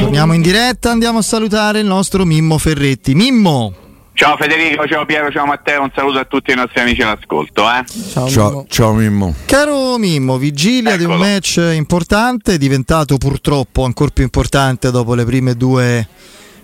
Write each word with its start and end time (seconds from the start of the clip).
Torniamo 0.00 0.32
in 0.32 0.40
diretta, 0.40 0.90
andiamo 0.90 1.18
a 1.18 1.22
salutare 1.22 1.80
il 1.80 1.86
nostro 1.86 2.24
Mimmo 2.24 2.56
Ferretti. 2.56 3.14
Mimmo! 3.14 3.74
Ciao 4.14 4.34
Federico, 4.38 4.86
ciao 4.86 5.04
Piero, 5.04 5.30
ciao 5.30 5.44
Matteo, 5.44 5.82
un 5.82 5.90
saluto 5.94 6.18
a 6.18 6.24
tutti 6.24 6.50
i 6.50 6.54
nostri 6.54 6.80
amici 6.80 7.02
all'ascolto. 7.02 7.64
Eh? 7.64 7.84
Ciao, 8.10 8.28
ciao, 8.30 8.64
ciao, 8.66 8.94
Mimmo. 8.94 9.34
Caro 9.44 9.98
Mimmo, 9.98 10.38
vigilia 10.38 10.94
Eccolo. 10.94 11.06
di 11.06 11.12
un 11.12 11.18
match 11.18 11.60
importante, 11.74 12.56
diventato 12.56 13.18
purtroppo 13.18 13.84
ancora 13.84 14.10
più 14.14 14.24
importante 14.24 14.90
dopo 14.90 15.14
le 15.14 15.26
prime 15.26 15.54
due 15.54 16.08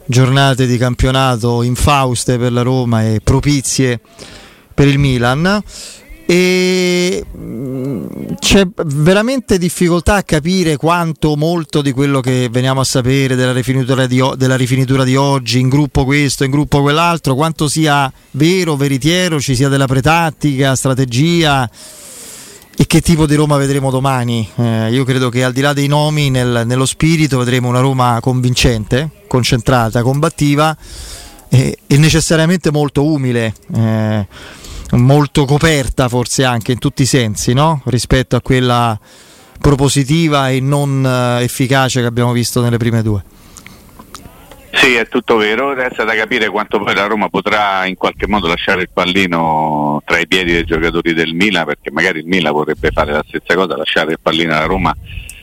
giornate 0.07 0.67
di 0.67 0.79
campionato 0.79 1.63
infauste 1.63 2.39
per 2.39 2.53
la 2.53 2.63
Roma 2.63 3.05
e 3.05 3.21
propizie 3.23 4.01
per 4.73 4.89
il 4.89 4.99
Milan 4.99 5.63
e 6.27 7.25
mm, 7.37 8.07
c'è 8.39 8.67
veramente 8.87 9.59
difficoltà 9.59 10.15
a 10.15 10.23
capire 10.23 10.77
quanto 10.77 11.37
molto 11.37 11.83
di 11.83 11.93
quello 11.93 12.21
che 12.21 12.49
veniamo 12.51 12.81
a 12.81 12.85
sapere 12.85 13.35
della 13.35 13.53
rifinitura, 13.53 14.07
di, 14.07 14.23
della 14.37 14.57
rifinitura 14.57 15.05
di 15.05 15.17
oggi 15.17 15.59
in 15.61 15.69
gruppo 15.69 16.05
questo, 16.05 16.45
in 16.45 16.51
gruppo 16.51 16.81
quell'altro, 16.83 17.35
quanto 17.35 17.69
sia 17.69 18.13
vero, 18.33 18.77
veritiero, 18.77 19.41
ci 19.41 19.55
sia 19.55 19.69
della 19.69 19.87
pretattica, 19.87 20.75
strategia 20.75 21.69
e 22.75 22.87
che 22.87 23.01
tipo 23.01 23.27
di 23.27 23.35
Roma 23.35 23.57
vedremo 23.57 23.91
domani. 23.91 24.49
Eh, 24.57 24.91
io 24.93 25.05
credo 25.05 25.29
che 25.29 25.45
al 25.45 25.53
di 25.53 25.61
là 25.61 25.73
dei 25.73 25.87
nomi, 25.89 26.31
nel, 26.31 26.63
nello 26.67 26.87
spirito 26.87 27.39
vedremo 27.39 27.69
una 27.69 27.81
Roma 27.81 28.19
convincente, 28.21 29.11
concentrata, 29.29 30.03
combattiva 30.03 30.77
e, 31.49 31.79
e 31.87 31.97
necessariamente 31.99 32.71
molto 32.71 33.05
umile. 33.05 33.53
Eh, 33.75 34.27
molto 34.93 35.45
coperta 35.45 36.09
forse 36.09 36.45
anche 36.45 36.73
in 36.73 36.79
tutti 36.79 37.03
i 37.03 37.07
sensi 37.07 37.53
no? 37.53 37.83
rispetto 37.87 38.37
a 38.37 38.41
quella 38.41 38.99
propositiva 39.61 40.51
e 40.51 40.61
non 40.61 41.03
uh, 41.05 41.41
efficace 41.41 42.01
che 42.01 42.07
abbiamo 42.07 42.33
visto 42.33 42.61
nelle 42.61 42.77
prime 42.77 43.03
due. 43.03 43.23
Sì, 44.75 44.95
è 44.95 45.07
tutto 45.07 45.37
vero, 45.37 45.75
resta 45.75 46.03
da 46.03 46.15
capire 46.15 46.49
quanto 46.49 46.81
poi 46.81 46.95
la 46.95 47.07
Roma 47.07 47.29
potrà 47.29 47.85
in 47.87 47.95
qualche 47.95 48.27
modo 48.27 48.49
lasciare 48.49 48.83
il 48.83 48.89
pallino 48.93 50.03
tra 50.05 50.19
i 50.19 50.27
piedi 50.27 50.53
dei 50.53 50.65
giocatori 50.65 51.13
del 51.13 51.35
Milan, 51.35 51.67
perché 51.67 51.91
magari 51.91 52.21
il 52.21 52.27
Milan 52.27 52.53
vorrebbe 52.53 52.91
fare 52.91 53.13
la 53.13 53.23
stessa 53.27 53.55
cosa, 53.55 53.77
lasciare 53.77 54.13
il 54.13 54.19
pallino 54.21 54.55
alla 54.55 54.65
Roma, 54.65 54.97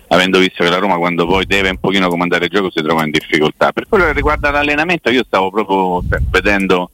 avendo 0.08 0.40
visto 0.40 0.64
che 0.64 0.70
la 0.70 0.80
Roma 0.80 0.98
quando 0.98 1.28
poi 1.28 1.46
deve 1.46 1.70
un 1.70 1.78
pochino 1.78 2.10
comandare 2.10 2.46
il 2.46 2.52
gioco 2.52 2.72
si 2.72 2.82
trova 2.82 3.06
in 3.06 3.12
difficoltà. 3.12 3.72
Per 3.72 3.88
quello 3.88 4.06
che 4.06 4.14
riguarda 4.14 4.50
l'allenamento 4.50 5.12
io 5.12 5.24
stavo 5.24 5.52
proprio 5.52 6.04
vedendo 6.32 6.90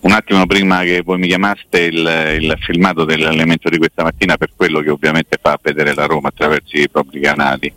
un 0.00 0.12
attimo 0.12 0.46
prima 0.46 0.82
che 0.82 1.02
voi 1.04 1.18
mi 1.18 1.26
chiamaste 1.26 1.80
il, 1.80 2.38
il, 2.40 2.56
filmato 2.60 3.04
dell'allenamento 3.04 3.68
di 3.68 3.78
questa 3.78 4.04
mattina 4.04 4.36
per 4.36 4.50
quello 4.54 4.80
che 4.80 4.90
ovviamente 4.90 5.38
fa 5.40 5.58
vedere 5.60 5.94
la 5.94 6.06
Roma 6.06 6.28
attraverso 6.28 6.76
i 6.76 6.88
propri 6.88 7.20
canali. 7.20 7.72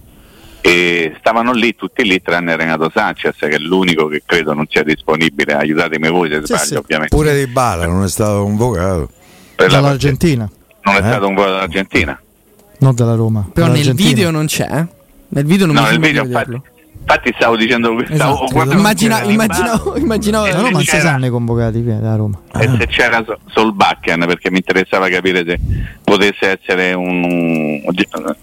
E 0.64 1.16
stavano 1.18 1.54
lì 1.54 1.76
tutti 1.76 2.04
lì 2.04 2.22
tranne 2.22 2.56
Renato 2.56 2.92
Sanchez 2.94 3.36
che 3.36 3.48
è 3.48 3.58
l'unico 3.58 4.06
che 4.06 4.22
credo 4.24 4.54
non 4.54 4.68
sia 4.70 4.84
disponibile. 4.84 5.54
Aiutatemi 5.54 6.10
voi 6.10 6.30
se 6.30 6.42
sì, 6.42 6.46
sbaglio 6.46 6.66
sì. 6.66 6.76
ovviamente. 6.76 7.16
Pure 7.16 7.36
Di 7.36 7.48
Bala 7.48 7.88
non 7.88 8.04
è 8.04 8.08
stato 8.08 8.44
convocato 8.44 9.10
per 9.56 9.72
dall'Argentina. 9.72 10.48
Non 10.84 10.96
è 10.96 10.98
eh? 11.00 11.02
stato 11.02 11.26
convocato 11.26 11.54
dall'Argentina. 11.54 12.22
Non 12.78 12.96
dalla 12.96 13.16
Roma 13.16 13.50
però 13.52 13.68
nel 13.68 13.94
video 13.94 14.30
non 14.31 14.46
c'è 14.46 14.86
nel 15.34 15.46
video 15.46 15.66
non 15.66 15.76
no, 15.76 15.81
mi 15.84 15.90
nel 15.90 16.00
video 16.00 16.24
infatti, 16.24 16.62
Infatti 17.12 17.34
stavo 17.36 17.58
dicendo 17.58 18.02
stavo 18.10 18.46
esatto. 18.46 18.72
immaginavo, 18.72 19.30
immaginavo, 19.30 19.98
immaginavo 19.98 20.46
la 20.46 20.56
Roma 20.56 20.70
non 20.70 20.82
si 20.82 20.98
sanno 20.98 21.26
i 21.26 21.30
convocati 21.30 21.84
da 21.84 22.16
Roma. 22.16 22.40
E 22.58 22.66
ah. 22.66 22.78
se 22.78 22.88
c'era 22.88 23.26
Solbakken 23.48 24.24
perché 24.28 24.50
mi 24.50 24.58
interessava 24.58 25.10
capire 25.10 25.44
se 25.46 25.60
potesse 26.06 26.58
essere 26.58 26.94
un, 26.94 27.82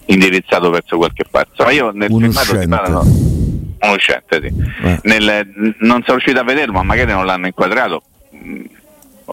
indirizzato 0.05 0.69
verso 0.69 0.97
qualche 0.97 1.25
parte. 1.27 1.63
Ma 1.63 1.71
io 1.71 1.89
nel 1.89 2.11
Uno 2.11 2.29
filmato 2.29 2.57
di 2.57 2.67
no, 2.67 3.01
uno 3.81 3.93
uscente, 3.93 4.39
sì. 4.39 4.53
eh. 4.83 4.99
nel, 5.01 5.75
non 5.79 6.03
sono 6.03 6.17
riuscito 6.17 6.39
a 6.39 6.43
vederlo, 6.43 6.73
ma 6.73 6.83
magari 6.83 7.11
non 7.11 7.25
l'hanno 7.25 7.47
inquadrato. 7.47 8.03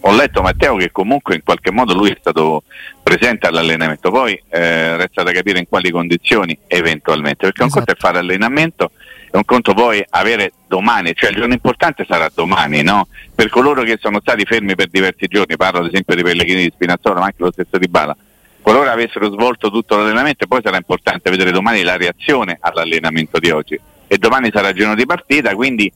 Ho 0.01 0.15
letto 0.15 0.41
Matteo 0.41 0.77
che 0.77 0.91
comunque 0.93 1.35
in 1.35 1.43
qualche 1.45 1.71
modo 1.71 1.93
lui 1.93 2.11
è 2.11 2.17
stato 2.19 2.63
presente 3.03 3.47
all'allenamento, 3.47 4.11
poi 4.11 4.33
eh, 4.49 4.97
resta 4.97 5.23
da 5.23 5.33
capire 5.33 5.59
in 5.59 5.69
quali 5.69 5.91
condizioni 5.91 6.57
eventualmente, 6.69 7.45
perché 7.45 7.65
esatto. 7.65 7.79
un 7.81 7.85
conto 7.85 7.93
è 7.93 7.97
fare 7.99 8.19
allenamento 8.19 8.91
un 9.33 9.45
conto 9.45 9.75
poi 9.75 10.05
avere 10.11 10.53
domani, 10.67 11.13
cioè 11.15 11.31
il 11.31 11.37
giorno 11.37 11.53
importante 11.53 12.05
sarà 12.09 12.31
domani, 12.35 12.83
no? 12.83 13.09
Per 13.35 13.49
coloro 13.49 13.83
che 13.83 13.99
sono 14.01 14.21
stati 14.21 14.45
fermi 14.45 14.75
per 14.75 14.89
diversi 14.89 15.27
giorni, 15.27 15.57
parlo 15.57 15.81
ad 15.81 15.87
esempio 15.87 16.15
di 16.15 16.23
Pellegrini 16.23 16.63
di 16.63 16.73
Spinazzola, 16.75 17.21
ma 17.21 17.27
anche 17.27 17.43
lo 17.43 17.53
stesso 17.53 17.79
di 17.79 17.89
Bala, 17.89 18.17
qualora 18.63 18.93
avessero 18.93 19.31
svolto 19.31 19.71
tutto 19.71 19.97
l'allenamento, 19.97 20.47
poi 20.47 20.61
sarà 20.63 20.77
importante 20.77 21.31
vedere 21.31 21.51
domani 21.51 21.83
la 21.83 21.97
reazione 21.97 22.59
all'allenamento 22.61 23.39
di 23.39 23.51
oggi. 23.51 23.79
E 24.09 24.19
domani 24.19 24.51
sarà 24.53 24.73
giorno 24.73 24.95
di 24.95 25.07
partita, 25.07 25.55
quindi 25.55 25.93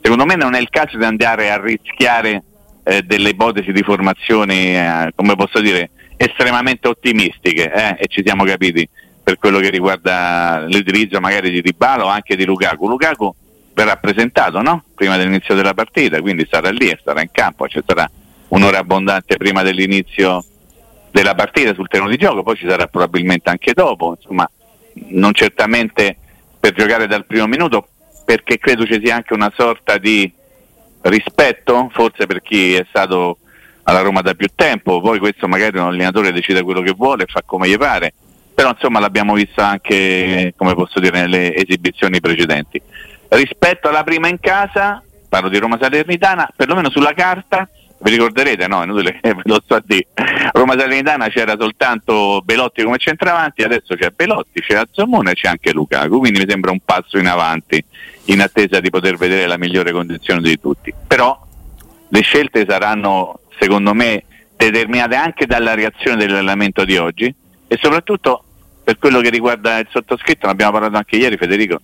secondo 0.00 0.24
me 0.24 0.34
non 0.36 0.54
è 0.54 0.60
il 0.60 0.70
caso 0.70 0.96
di 0.96 1.04
andare 1.04 1.50
a 1.50 1.60
rischiare 1.60 2.42
eh, 2.82 3.02
delle 3.02 3.30
ipotesi 3.30 3.72
di 3.72 3.82
formazione, 3.82 5.06
eh, 5.06 5.12
come 5.14 5.36
posso 5.36 5.60
dire, 5.60 5.90
estremamente 6.16 6.88
ottimistiche, 6.88 7.72
eh? 7.72 7.96
e 7.98 8.06
ci 8.08 8.22
siamo 8.24 8.44
capiti 8.44 8.88
per 9.30 9.38
quello 9.38 9.60
che 9.60 9.70
riguarda 9.70 10.64
l'utilizzo 10.66 11.20
magari 11.20 11.50
di 11.50 11.62
Dybala 11.62 12.04
o 12.04 12.08
anche 12.08 12.34
di 12.34 12.44
Lukaku. 12.44 12.88
Lukaku 12.88 13.32
verrà 13.72 13.96
presentato 13.96 14.60
no? 14.60 14.82
prima 14.92 15.16
dell'inizio 15.16 15.54
della 15.54 15.72
partita, 15.72 16.20
quindi 16.20 16.48
sarà 16.50 16.70
lì 16.70 16.92
starà 16.98 17.20
in 17.20 17.30
campo, 17.30 17.68
ci 17.68 17.80
sarà 17.86 18.10
un'ora 18.48 18.78
abbondante 18.78 19.36
prima 19.36 19.62
dell'inizio 19.62 20.44
della 21.12 21.36
partita 21.36 21.74
sul 21.74 21.86
terreno 21.86 22.10
di 22.10 22.16
gioco, 22.16 22.42
poi 22.42 22.56
ci 22.56 22.66
sarà 22.68 22.88
probabilmente 22.88 23.50
anche 23.50 23.72
dopo, 23.72 24.16
insomma 24.18 24.50
non 25.10 25.32
certamente 25.32 26.16
per 26.58 26.72
giocare 26.72 27.06
dal 27.06 27.24
primo 27.24 27.46
minuto 27.46 27.86
perché 28.24 28.58
credo 28.58 28.84
ci 28.84 29.00
sia 29.02 29.14
anche 29.14 29.32
una 29.32 29.52
sorta 29.56 29.96
di 29.96 30.30
rispetto, 31.02 31.88
forse 31.92 32.26
per 32.26 32.42
chi 32.42 32.74
è 32.74 32.84
stato 32.88 33.38
alla 33.84 34.00
Roma 34.00 34.22
da 34.22 34.34
più 34.34 34.48
tempo, 34.56 35.00
poi 35.00 35.20
questo 35.20 35.46
magari 35.46 35.78
un 35.78 35.86
allenatore 35.86 36.32
decide 36.32 36.62
quello 36.62 36.82
che 36.82 36.92
vuole 36.96 37.26
fa 37.26 37.42
come 37.46 37.68
gli 37.68 37.76
pare, 37.76 38.12
però 38.60 38.72
insomma 38.72 39.00
l'abbiamo 39.00 39.32
visto 39.32 39.62
anche, 39.62 40.52
come 40.54 40.74
posso 40.74 41.00
dire, 41.00 41.18
nelle 41.18 41.54
esibizioni 41.54 42.20
precedenti. 42.20 42.78
Rispetto 43.28 43.88
alla 43.88 44.04
prima 44.04 44.28
in 44.28 44.38
casa, 44.38 45.02
parlo 45.30 45.48
di 45.48 45.56
Roma 45.56 45.78
Salernitana, 45.80 46.46
perlomeno 46.54 46.90
sulla 46.90 47.14
carta, 47.14 47.66
vi 48.00 48.10
ricorderete, 48.10 48.66
no? 48.66 48.82
Inutile 48.82 49.18
ve 49.22 49.40
lo 49.44 49.62
so 49.66 49.76
a 49.76 49.82
dire. 49.82 50.08
Roma 50.52 50.74
Salernitana 50.76 51.28
c'era 51.28 51.56
soltanto 51.58 52.42
Belotti 52.44 52.82
come 52.82 52.98
centravanti, 52.98 53.62
adesso 53.62 53.94
c'è 53.94 54.10
Belotti, 54.10 54.60
c'è 54.60 54.74
Azzomone 54.74 55.30
e 55.30 55.34
c'è 55.34 55.48
anche 55.48 55.72
Lukaku, 55.72 56.18
quindi 56.18 56.40
mi 56.40 56.46
sembra 56.46 56.70
un 56.70 56.80
passo 56.84 57.16
in 57.16 57.28
avanti 57.28 57.82
in 58.26 58.42
attesa 58.42 58.78
di 58.78 58.90
poter 58.90 59.16
vedere 59.16 59.46
la 59.46 59.56
migliore 59.56 59.90
condizione 59.90 60.42
di 60.42 60.60
tutti. 60.60 60.92
Però 61.06 61.46
le 62.10 62.20
scelte 62.20 62.66
saranno, 62.68 63.40
secondo 63.58 63.94
me, 63.94 64.24
determinate 64.54 65.14
anche 65.14 65.46
dalla 65.46 65.72
reazione 65.72 66.18
dell'allenamento 66.18 66.84
di 66.84 66.98
oggi 66.98 67.34
e 67.66 67.78
soprattutto 67.80 68.44
per 68.90 68.98
quello 68.98 69.20
che 69.20 69.30
riguarda 69.30 69.78
il 69.78 69.86
sottoscritto, 69.88 70.46
ne 70.46 70.52
abbiamo 70.52 70.72
parlato 70.72 70.96
anche 70.96 71.14
ieri 71.14 71.36
Federico, 71.36 71.80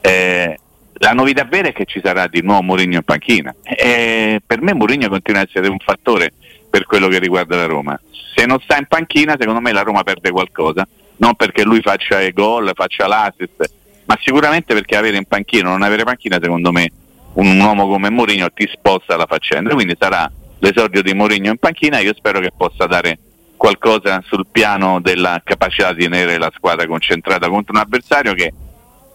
eh, 0.00 0.58
la 0.94 1.12
novità 1.12 1.44
vera 1.44 1.68
è 1.68 1.72
che 1.72 1.84
ci 1.84 2.00
sarà 2.02 2.26
di 2.26 2.42
nuovo 2.42 2.62
Mourinho 2.62 2.96
in 2.96 3.02
panchina. 3.04 3.54
E 3.62 4.42
per 4.44 4.60
me 4.60 4.74
Mourinho 4.74 5.08
continua 5.08 5.42
a 5.42 5.44
essere 5.48 5.68
un 5.68 5.78
fattore 5.78 6.32
per 6.68 6.86
quello 6.86 7.06
che 7.06 7.20
riguarda 7.20 7.54
la 7.54 7.66
Roma. 7.66 8.00
Se 8.34 8.46
non 8.46 8.58
sta 8.58 8.76
in 8.78 8.86
panchina, 8.86 9.36
secondo 9.38 9.60
me 9.60 9.70
la 9.70 9.82
Roma 9.82 10.02
perde 10.02 10.32
qualcosa, 10.32 10.84
non 11.18 11.36
perché 11.36 11.62
lui 11.62 11.82
faccia 11.82 12.20
i 12.20 12.32
gol, 12.32 12.72
faccia 12.74 13.06
l'assist, 13.06 13.72
ma 14.06 14.18
sicuramente 14.20 14.74
perché 14.74 14.96
avere 14.96 15.18
in 15.18 15.26
panchina 15.26 15.68
o 15.68 15.70
non 15.70 15.82
avere 15.82 16.02
panchina, 16.02 16.38
secondo 16.42 16.72
me, 16.72 16.90
un 17.34 17.60
uomo 17.60 17.86
come 17.86 18.10
Mourinho 18.10 18.50
ti 18.52 18.68
sposta 18.72 19.16
la 19.16 19.26
faccenda. 19.26 19.72
Quindi 19.72 19.94
sarà 19.96 20.28
l'esordio 20.58 21.00
di 21.00 21.14
Mourinho 21.14 21.50
in 21.50 21.58
panchina 21.58 22.00
io 22.00 22.12
spero 22.12 22.40
che 22.40 22.50
possa 22.56 22.86
dare 22.86 23.18
qualcosa 23.60 24.22
sul 24.24 24.46
piano 24.50 25.02
della 25.02 25.42
capacità 25.44 25.92
di 25.92 26.04
tenere 26.04 26.38
la 26.38 26.50
squadra 26.56 26.86
concentrata 26.86 27.46
contro 27.50 27.74
un 27.74 27.80
avversario 27.82 28.32
che 28.32 28.50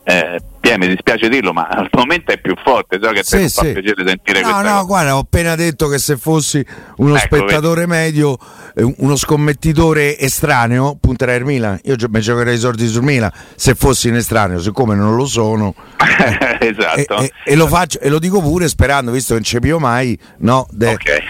eh, 0.04 0.40
Pia, 0.60 0.78
mi 0.78 0.88
dispiace 0.88 1.30
dirlo, 1.30 1.54
ma 1.54 1.68
al 1.68 1.90
momento 1.92 2.32
è 2.32 2.40
più 2.40 2.56
forte, 2.64 3.00
so 3.00 3.12
che 3.12 3.24
sì, 3.24 3.38
te 3.38 3.50
sì. 3.50 3.56
fa 3.56 3.62
piacere 3.72 4.08
sentire 4.08 4.42
no, 4.42 4.50
no, 4.50 4.62
cosa. 4.62 4.82
guarda, 4.82 5.16
ho 5.16 5.20
appena 5.20 5.56
detto 5.56 5.88
che 5.88 6.00
se 6.00 6.18
fossi 6.18 6.66
uno 6.98 7.16
ecco, 7.16 7.26
spettatore 7.26 7.86
vedi. 7.86 7.92
medio, 7.92 8.38
eh, 8.76 8.94
uno 8.98 9.16
scommettitore 9.16 10.18
estraneo, 10.18 10.98
punterei 11.00 11.38
il 11.38 11.46
Milan. 11.46 11.80
Io 11.84 11.96
mi 12.10 12.20
giocherei 12.20 12.56
i 12.56 12.60
soldi 12.60 12.88
sul 12.88 13.04
Milan 13.04 13.32
se 13.56 13.76
fossi 13.76 14.08
in 14.08 14.16
estraneo, 14.16 14.60
siccome 14.60 14.96
non 14.96 15.16
lo 15.16 15.26
sono. 15.26 15.76
esatto. 16.60 17.18
E, 17.18 17.24
e, 17.24 17.32
e, 17.44 17.56
lo 17.56 17.68
faccio, 17.68 18.00
e 18.00 18.10
lo 18.10 18.18
dico 18.18 18.42
pure 18.42 18.68
sperando, 18.68 19.12
visto 19.12 19.36
che 19.36 19.40
non 19.42 19.44
c'è 19.44 19.60
più 19.60 19.78
mai, 19.78 20.18
no? 20.40 20.68
De- 20.72 20.94
ok. 20.94 21.08
Eh. 21.08 21.24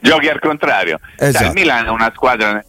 Giochi 0.00 0.28
al 0.28 0.40
contrario. 0.40 0.98
Esatto. 1.16 1.46
Il 1.46 1.52
Milan 1.52 1.86
è 1.86 1.90
una 1.90 2.12
squadra 2.14 2.62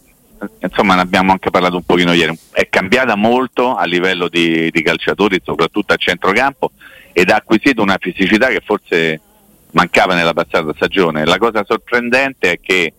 insomma 0.60 0.94
ne 0.94 1.02
abbiamo 1.02 1.32
anche 1.32 1.50
parlato 1.50 1.76
un 1.76 1.84
pochino 1.84 2.12
ieri, 2.12 2.38
è 2.52 2.68
cambiata 2.68 3.14
molto 3.14 3.76
a 3.76 3.84
livello 3.84 4.28
di, 4.28 4.70
di 4.70 4.82
calciatori, 4.82 5.40
soprattutto 5.44 5.92
a 5.92 5.96
centrocampo, 5.96 6.72
ed 7.12 7.30
ha 7.30 7.36
acquisito 7.36 7.82
una 7.82 7.98
fisicità 8.00 8.48
che 8.48 8.62
forse 8.64 9.20
mancava 9.72 10.14
nella 10.14 10.32
passata 10.32 10.72
stagione. 10.74 11.24
La 11.24 11.38
cosa 11.38 11.64
sorprendente 11.66 12.52
è 12.52 12.60
che 12.60 12.92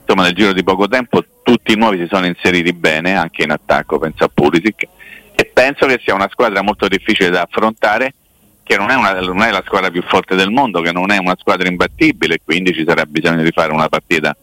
insomma, 0.00 0.24
nel 0.24 0.34
giro 0.34 0.52
di 0.52 0.62
poco 0.62 0.86
tempo 0.88 1.24
tutti 1.42 1.72
i 1.72 1.76
nuovi 1.76 1.98
si 1.98 2.06
sono 2.10 2.26
inseriti 2.26 2.72
bene, 2.72 3.16
anche 3.16 3.42
in 3.42 3.50
attacco, 3.50 3.98
penso 3.98 4.24
a 4.24 4.30
Pulisic, 4.32 4.86
e 5.34 5.50
penso 5.52 5.86
che 5.86 6.00
sia 6.02 6.14
una 6.14 6.28
squadra 6.30 6.62
molto 6.62 6.86
difficile 6.88 7.30
da 7.30 7.42
affrontare, 7.42 8.14
che 8.64 8.76
non 8.76 8.90
è, 8.90 8.94
una, 8.94 9.20
non 9.20 9.42
è 9.42 9.50
la 9.50 9.62
squadra 9.64 9.90
più 9.90 10.02
forte 10.02 10.34
del 10.34 10.50
mondo, 10.50 10.80
che 10.80 10.90
non 10.90 11.12
è 11.12 11.18
una 11.18 11.36
squadra 11.38 11.68
imbattibile, 11.68 12.40
quindi 12.42 12.72
ci 12.72 12.84
sarà 12.86 13.04
bisogno 13.04 13.42
di 13.42 13.52
fare 13.52 13.72
una 13.72 13.88
partita 13.88 14.34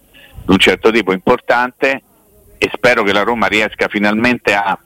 di 0.46 0.52
un 0.52 0.58
certo 0.60 0.92
tipo 0.92 1.12
importante 1.12 2.02
e 2.58 2.70
spero 2.72 3.04
che 3.04 3.12
la 3.12 3.24
Roma 3.24 3.48
riesca 3.48 3.88
finalmente 3.88 4.54
a, 4.54 4.78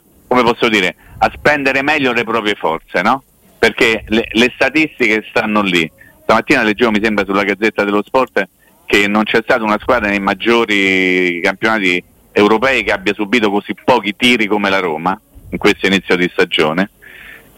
dire, 0.70 0.96
a 1.20 1.32
spendere 1.34 1.84
meglio 1.84 2.14
le 2.14 2.24
proprie 2.24 2.56
forze, 2.56 3.02
no? 3.02 3.24
Perché 3.60 4.06
le, 4.08 4.26
le 4.32 4.52
statistiche 4.56 5.26
stanno 5.30 5.62
lì. 5.62 5.92
Stamattina 6.24 6.64
leggevo, 6.64 6.92
mi 6.92 7.02
sembra, 7.04 7.26
sulla 7.26 7.44
Gazzetta 7.44 7.84
dello 7.84 8.02
Sport 8.04 8.48
che 8.86 9.08
non 9.08 9.24
c'è 9.24 9.42
stata 9.44 9.64
una 9.64 9.80
squadra 9.82 10.10
nei 10.10 10.20
maggiori 10.20 11.40
campionati 11.42 12.02
europei 12.32 12.84
che 12.84 12.92
abbia 12.92 13.14
subito 13.14 13.50
così 13.50 13.74
pochi 13.84 14.16
tiri 14.16 14.48
come 14.48 14.70
la 14.70 14.80
Roma 14.80 15.20
in 15.50 15.58
questo 15.58 15.88
inizio 15.88 16.16
di 16.16 16.30
stagione. 16.32 16.92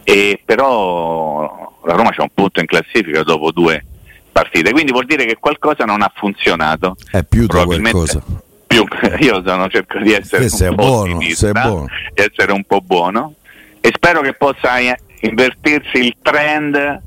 E 0.10 0.40
però 0.46 1.76
la 1.84 1.94
Roma 1.94 2.12
c'è 2.12 2.22
un 2.22 2.30
punto 2.34 2.62
in 2.62 2.66
classifica 2.66 3.24
dopo 3.24 3.52
due 3.52 3.84
partite, 4.32 4.72
quindi 4.72 4.94
vuol 4.94 5.06
dire 5.06 5.26
che 5.26 5.36
qualcosa 5.38 5.84
non 5.84 6.02
ha 6.02 6.10
funzionato. 6.16 6.96
È 7.12 7.26
più 7.26 7.42
di 7.42 7.48
qualcosa 7.48 8.24
più, 8.68 8.86
io 9.20 9.44
sono, 9.46 9.68
cerco 9.68 10.00
di 10.00 10.14
essere 10.14 10.46
un 10.70 10.76
po' 10.76 10.84
buono, 10.84 11.18
buono. 11.18 11.86
di 12.14 12.24
essere 12.24 12.52
un 12.54 12.64
po' 12.64 12.80
buono 12.80 13.34
e 13.82 13.92
spero 13.94 14.22
che 14.22 14.32
possa 14.34 14.76
invertirsi 15.20 15.98
il 15.98 16.16
trend 16.22 17.02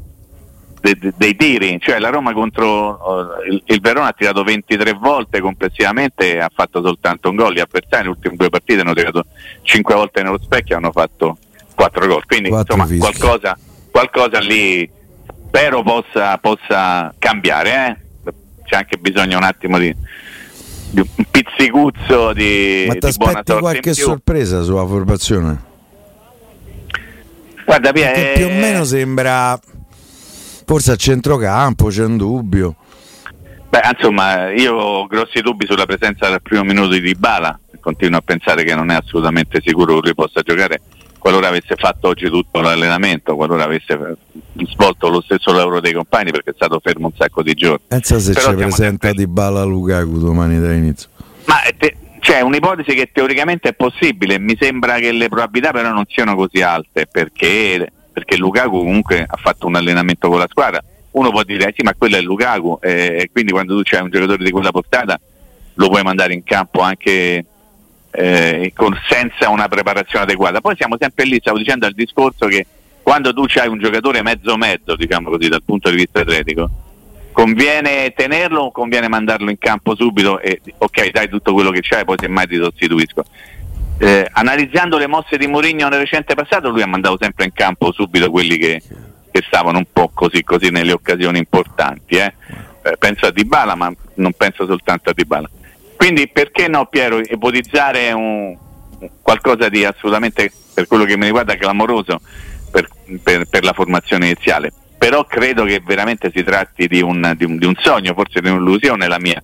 dei, 0.83 1.13
dei, 1.17 1.37
tiri, 1.37 1.79
cioè 1.81 1.99
la 1.99 2.11
Roma 2.11 2.35
contro 2.35 2.99
uh, 3.03 3.51
il, 3.51 3.63
il, 3.65 3.81
Verona 3.81 4.09
ha 4.09 4.13
tirato 4.13 4.43
23 4.43 4.93
volte 4.93 5.41
complessivamente 5.41 6.39
ha 6.39 6.51
fatto 6.53 6.83
soltanto 6.83 7.31
un 7.31 7.37
gol, 7.37 7.55
gli 7.55 7.61
avversari 7.61 8.05
nelle 8.05 8.15
ultime 8.17 8.37
due 8.37 8.51
partite 8.51 8.81
hanno 8.81 8.95
tirato 8.95 9.25
5 9.63 9.95
volte 9.95 10.23
nello 10.23 10.39
specchio 10.41 10.77
hanno 10.77 10.91
fatto 10.91 11.39
4 11.81 12.07
gol, 12.07 12.27
quindi 12.27 12.51
4 12.51 12.77
insomma 12.77 12.99
qualcosa, 12.99 13.59
qualcosa, 13.91 14.39
lì 14.41 14.89
spero 15.47 15.83
possa, 15.83 16.37
possa 16.37 17.15
cambiare, 17.19 17.99
eh? 18.25 18.33
c'è 18.65 18.77
anche 18.77 18.99
bisogno 18.99 19.39
un 19.39 19.45
attimo 19.45 19.79
di 19.79 19.97
di 20.91 21.01
un 21.01 21.25
pizzicuzzo 21.31 22.33
di, 22.33 22.85
Ma 22.89 22.95
ti 22.95 23.07
aspetti 23.07 23.53
qualche 23.59 23.95
sorpresa 23.95 24.63
sulla 24.63 24.85
formazione? 24.85 25.69
Guarda, 27.65 27.93
Pia, 27.93 28.13
è... 28.13 28.33
più 28.37 28.47
o 28.47 28.51
meno 28.51 28.85
sembra 28.85 29.59
forse 30.67 30.93
a 30.93 30.97
centrocampo 30.97 31.87
c'è 31.87 32.05
un 32.05 32.17
dubbio. 32.17 32.75
Beh, 33.69 33.83
insomma, 33.97 34.51
io 34.51 34.75
ho 34.75 35.07
grossi 35.07 35.41
dubbi 35.41 35.65
sulla 35.65 35.87
presenza 35.87 36.29
del 36.29 36.43
primo 36.43 36.65
minuto 36.65 36.99
di 36.99 37.15
Bala, 37.15 37.59
continuo 37.81 38.19
a 38.19 38.23
pensare 38.23 38.65
che 38.65 38.75
non 38.75 38.91
è 38.91 38.97
assolutamente 38.97 39.63
sicuro 39.65 39.95
che 40.01 40.07
lui 40.07 40.15
possa 40.15 40.43
giocare 40.43 40.81
qualora 41.21 41.49
avesse 41.49 41.77
fatto 41.77 42.09
oggi 42.09 42.29
tutto 42.29 42.61
l'allenamento, 42.61 43.37
qualora 43.37 43.65
avesse 43.65 44.17
svolto 44.73 45.09
lo 45.09 45.21
stesso 45.21 45.53
lavoro 45.53 45.81
dei 45.81 45.93
compagni 45.93 46.33
perché 46.33 46.51
è 46.51 46.55
stato 46.57 46.81
fermo 46.83 47.07
un 47.07 47.13
sacco 47.17 47.43
di 47.43 47.55
giorni. 47.55 47.85
Pensa 47.87 48.19
se 48.19 48.33
Però 48.33 48.49
ci 48.49 48.55
presenta 48.57 49.09
sempre... 49.09 49.13
di 49.15 49.27
Bala 49.27 49.63
Lukaku 49.63 50.19
domani 50.19 50.59
da 50.59 50.73
inizio. 50.73 51.11
Ma 51.45 51.57
te, 51.77 51.97
c'è 52.21 52.41
un'ipotesi 52.41 52.95
che 52.95 53.11
teoricamente 53.13 53.69
è 53.69 53.75
possibile, 53.75 54.39
mi 54.39 54.57
sembra 54.59 54.99
che 54.99 55.13
le 55.13 55.29
probabilità 55.29 55.71
però 55.73 55.93
non 55.93 56.05
siano 56.09 56.35
così 56.35 56.63
alte 56.63 57.07
perché, 57.07 57.93
perché 58.13 58.37
Lukaku 58.37 58.79
comunque 58.79 59.25
ha 59.29 59.37
fatto 59.37 59.67
un 59.67 59.77
allenamento 59.77 60.29
con 60.29 60.39
la 60.39 60.49
squadra. 60.49 60.83
Uno 61.13 61.31
può 61.31 61.43
dire, 61.43 61.69
eh 61.69 61.75
sì, 61.77 61.83
ma 61.83 61.95
quello 61.95 62.17
è 62.17 62.21
Lukaku 62.23 62.79
eh, 62.81 63.17
e 63.21 63.31
quindi 63.31 63.53
quando 63.53 63.77
tu 63.77 63.83
c'hai 63.85 64.03
un 64.03 64.11
giocatore 64.11 64.43
di 64.43 64.51
quella 64.51 64.71
portata 64.71 65.21
lo 65.75 65.89
puoi 65.89 66.03
mandare 66.03 66.35
in 66.35 66.45
campo 66.45 66.81
anche 66.81 67.45
eh, 68.11 68.73
con, 68.75 68.99
senza 69.09 69.49
una 69.49 69.69
preparazione 69.69 70.25
adeguata. 70.25 70.61
Poi 70.61 70.77
siamo 70.77 70.97
sempre 70.99 71.25
lì, 71.25 71.39
stavo 71.41 71.59
dicendo 71.59 71.87
al 71.87 71.93
discorso 71.93 72.47
che 72.47 72.67
quando 73.03 73.33
tu 73.33 73.45
hai 73.55 73.69
un 73.69 73.79
giocatore 73.79 74.23
mezzo 74.23 74.57
mezzo, 74.57 74.97
diciamo 74.97 75.31
così, 75.31 75.49
dal 75.49 75.63
punto 75.65 75.91
di 75.91 75.97
vista 75.97 76.21
atletico, 76.21 76.71
conviene 77.33 78.13
tenerlo 78.15 78.63
o 78.63 78.71
conviene 78.73 79.09
mandarlo 79.09 79.51
in 79.51 79.59
campo 79.59 79.95
subito 79.95 80.41
e 80.41 80.61
ok 80.79 81.11
dai 81.11 81.29
tutto 81.29 81.53
quello 81.53 81.71
che 81.71 81.81
c'hai 81.81 82.05
poi 82.05 82.17
semmai 82.19 82.47
ti 82.47 82.57
sostituisco. 82.57 83.25
Eh, 83.99 84.29
analizzando 84.33 84.97
le 84.97 85.07
mosse 85.07 85.37
di 85.37 85.47
Mourinho 85.47 85.89
nel 85.89 86.01
recente 86.01 86.35
passato 86.35 86.71
lui 86.71 86.83
ha 86.83 86.87
mandato 86.87 87.19
sempre 87.21 87.45
in 87.45 87.53
campo 87.53 87.93
subito 87.93 88.31
quelli 88.31 88.57
che, 88.57 88.83
che 89.31 89.43
stavano 89.47 89.79
un 89.79 89.85
po' 89.93 90.11
così 90.13 90.43
così 90.43 90.71
nelle 90.71 90.93
occasioni 90.93 91.39
importanti. 91.39 92.17
Eh. 92.17 92.33
Eh, 92.83 92.97
penso 92.99 93.27
a 93.27 93.31
Dybala 93.31 93.75
ma 93.75 93.93
non 94.15 94.33
penso 94.33 94.67
soltanto 94.67 95.11
a 95.11 95.13
Dybala. 95.13 95.49
Quindi 96.01 96.29
perché 96.29 96.67
no 96.67 96.87
Piero 96.87 97.19
ipotizzare 97.19 98.11
un, 98.13 98.57
qualcosa 99.21 99.69
di 99.69 99.85
assolutamente 99.85 100.51
per 100.73 100.87
quello 100.87 101.05
che 101.05 101.19
mi 101.19 101.27
riguarda 101.27 101.57
clamoroso 101.57 102.23
per, 102.71 102.89
per, 103.23 103.45
per, 103.45 103.65
la 103.65 103.75
formazione 103.75 104.25
iniziale, 104.25 104.73
però 104.97 105.27
credo 105.27 105.65
che 105.65 105.83
veramente 105.85 106.31
si 106.35 106.43
tratti 106.43 106.89
di 106.89 107.03
un, 107.03 107.35
di 107.37 107.45
un, 107.45 107.59
di 107.59 107.67
un 107.67 107.75
sogno, 107.79 108.15
forse 108.15 108.41
di 108.41 108.49
un'illusione 108.49 109.09
la 109.09 109.19
mia, 109.21 109.43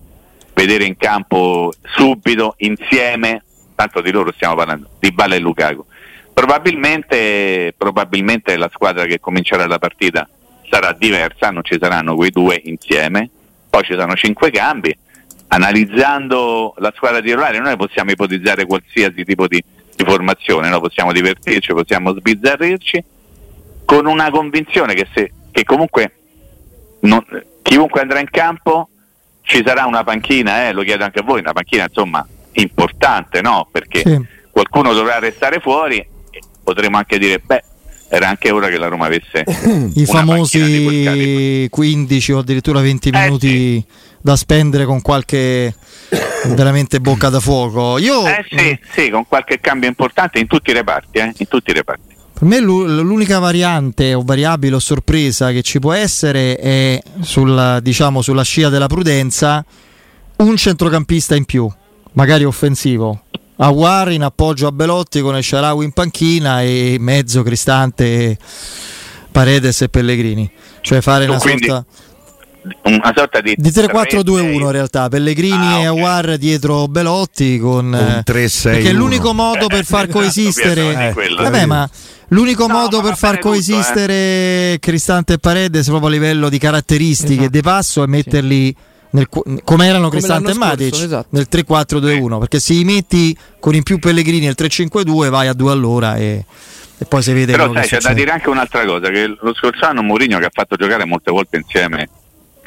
vedere 0.55 0.85
in 0.85 0.97
campo 0.97 1.71
subito, 1.83 2.55
insieme, 2.57 3.43
tanto 3.75 4.01
di 4.01 4.09
loro 4.09 4.31
stiamo 4.31 4.55
parlando, 4.55 4.89
di 4.97 5.11
Bala 5.11 5.35
e 5.35 5.39
Lukaku. 5.39 5.85
Probabilmente, 6.33 7.75
probabilmente 7.77 8.57
la 8.57 8.69
squadra 8.73 9.05
che 9.05 9.19
comincerà 9.19 9.67
la 9.67 9.77
partita 9.77 10.27
sarà 10.71 10.91
diversa, 10.93 11.51
non 11.51 11.63
ci 11.63 11.77
saranno 11.79 12.15
quei 12.15 12.31
due 12.31 12.59
insieme, 12.63 13.29
poi 13.69 13.83
ci 13.83 13.91
saranno 13.91 14.15
cinque 14.15 14.49
cambi 14.49 14.97
analizzando 15.47 16.73
la 16.77 16.91
squadra 16.95 17.21
titolare 17.21 17.59
noi 17.59 17.75
possiamo 17.77 18.11
ipotizzare 18.11 18.65
qualsiasi 18.65 19.23
tipo 19.23 19.47
di, 19.47 19.63
di 19.95 20.03
formazione, 20.03 20.69
no? 20.69 20.79
possiamo 20.79 21.11
divertirci, 21.11 21.73
possiamo 21.73 22.13
sbizzarrirci 22.13 23.03
con 23.85 24.05
una 24.05 24.29
convinzione 24.29 24.93
che, 24.93 25.07
se, 25.13 25.31
che 25.51 25.63
comunque 25.63 26.11
non, 27.01 27.23
chiunque 27.61 28.01
andrà 28.01 28.19
in 28.19 28.29
campo 28.29 28.89
ci 29.41 29.63
sarà 29.65 29.85
una 29.85 30.03
panchina, 30.03 30.67
eh, 30.67 30.73
lo 30.73 30.83
chiedo 30.83 31.05
anche 31.05 31.19
a 31.19 31.23
voi, 31.23 31.39
una 31.39 31.53
panchina 31.53 31.83
insomma 31.83 32.25
importante, 32.53 33.41
no? 33.41 33.67
perché 33.71 34.01
sì. 34.01 34.25
qualcuno 34.51 34.93
dovrà 34.93 35.19
restare 35.19 35.59
fuori 35.59 35.97
e 35.97 36.41
potremo 36.63 36.97
anche 36.97 37.17
dire 37.17 37.39
beh 37.39 37.63
era 38.09 38.29
anche 38.29 38.51
ora 38.51 38.69
che 38.69 38.77
la 38.77 38.87
Roma 38.87 39.05
avesse 39.05 39.43
i 39.95 40.05
famosi 40.05 41.67
15 41.69 42.31
o 42.31 42.39
addirittura 42.39 42.79
20 42.79 43.09
eh, 43.09 43.11
minuti 43.11 43.47
sì. 43.47 43.85
Da 44.21 44.35
spendere 44.35 44.85
con 44.85 45.01
qualche 45.01 45.75
veramente 46.55 46.99
bocca 46.99 47.29
da 47.29 47.39
fuoco. 47.39 47.97
Io, 47.97 48.25
eh 48.27 48.45
sì, 48.49 48.79
sì, 48.93 49.09
con 49.09 49.25
qualche 49.27 49.59
cambio 49.59 49.87
importante 49.89 50.39
in 50.39 50.47
tutti 50.47 50.71
i 50.71 50.73
reparti, 50.73 51.17
eh, 51.19 51.33
in 51.35 51.47
tutti 51.47 51.71
i 51.71 51.73
reparti. 51.73 52.15
Per 52.37 52.47
me 52.47 52.59
l'unica 52.59 53.39
variante 53.39 54.13
o 54.13 54.21
variabile 54.23 54.75
o 54.75 54.79
sorpresa 54.79 55.51
che 55.51 55.63
ci 55.63 55.79
può 55.79 55.93
essere 55.93 56.55
è 56.55 57.01
sulla, 57.21 57.79
diciamo, 57.79 58.21
sulla 58.21 58.43
scia 58.43 58.69
della 58.69 58.85
prudenza 58.85 59.65
un 60.37 60.55
centrocampista 60.55 61.35
in 61.35 61.45
più, 61.45 61.67
magari 62.11 62.43
offensivo, 62.43 63.23
Aguar 63.59 64.11
in 64.11 64.21
appoggio 64.21 64.67
a 64.67 64.71
Belotti 64.71 65.19
con 65.21 65.35
Esharawi 65.35 65.83
in 65.83 65.91
panchina 65.91 66.61
e 66.61 66.97
mezzo 66.99 67.41
Cristante, 67.41 68.37
Paredes 69.31 69.81
e 69.81 69.89
Pellegrini. 69.89 70.49
Cioè 70.81 71.01
fare 71.01 71.25
una 71.25 71.39
Quindi, 71.39 71.65
sorta 71.65 71.85
una 72.83 73.13
sorta 73.15 73.41
di, 73.41 73.55
di 73.57 73.69
3-4-2-1 73.69 74.43
in 74.43 74.71
realtà. 74.71 75.07
Pellegrini 75.09 75.73
ah, 75.73 75.79
e 75.79 75.85
Aguar 75.85 76.37
dietro 76.37 76.87
Belotti 76.87 77.57
con, 77.59 77.91
con 77.91 78.21
3 78.23 78.47
6 78.47 78.73
perché 78.73 78.93
l'unico 78.93 79.33
modo 79.33 79.67
per 79.67 79.85
far 79.85 80.03
esatto, 80.09 80.19
coesistere. 80.19 81.13
eh, 81.15 81.35
vabbè, 81.35 81.65
ma 81.65 81.89
l'unico 82.29 82.67
no, 82.67 82.73
modo 82.73 83.01
per 83.01 83.15
far 83.15 83.39
coesistere 83.39 84.13
eh. 84.73 84.77
Cristante 84.79 85.33
e 85.33 85.37
Paredes 85.39 85.87
proprio 85.87 86.09
a 86.09 86.11
livello 86.11 86.49
di 86.49 86.57
caratteristiche 86.57 87.33
esatto. 87.33 87.49
di 87.49 87.61
passo 87.61 88.03
è 88.03 88.07
metterli 88.07 88.65
sì 88.67 88.95
nel, 89.09 89.27
come 89.63 89.87
erano 89.87 90.09
Cristante 90.09 90.51
e 90.51 90.55
Matic 90.55 90.93
esatto. 90.93 91.27
nel 91.31 91.47
3-4-2-1 91.49 92.39
perché 92.39 92.59
se 92.59 92.73
li 92.73 92.83
metti 92.83 93.37
con 93.59 93.73
in 93.73 93.83
più 93.83 93.99
Pellegrini 93.99 94.45
nel 94.45 94.55
3-5-2 94.57 95.29
vai 95.29 95.47
a 95.47 95.53
2 95.53 95.71
all'ora 95.71 96.17
e, 96.17 96.43
e 96.97 97.05
poi 97.05 97.21
si 97.21 97.31
vede 97.31 97.53
Però 97.53 97.71
sai, 97.73 97.87
c'è 97.87 97.99
da 97.99 98.13
dire 98.13 98.31
anche 98.31 98.49
un'altra 98.49 98.85
cosa, 98.85 99.09
che 99.09 99.27
lo 99.27 99.53
scorso 99.53 99.85
anno 99.85 100.03
Mourinho 100.03 100.39
che 100.39 100.45
ha 100.45 100.51
fatto 100.51 100.75
giocare 100.75 101.05
molte 101.05 101.31
volte 101.31 101.57
insieme 101.57 102.09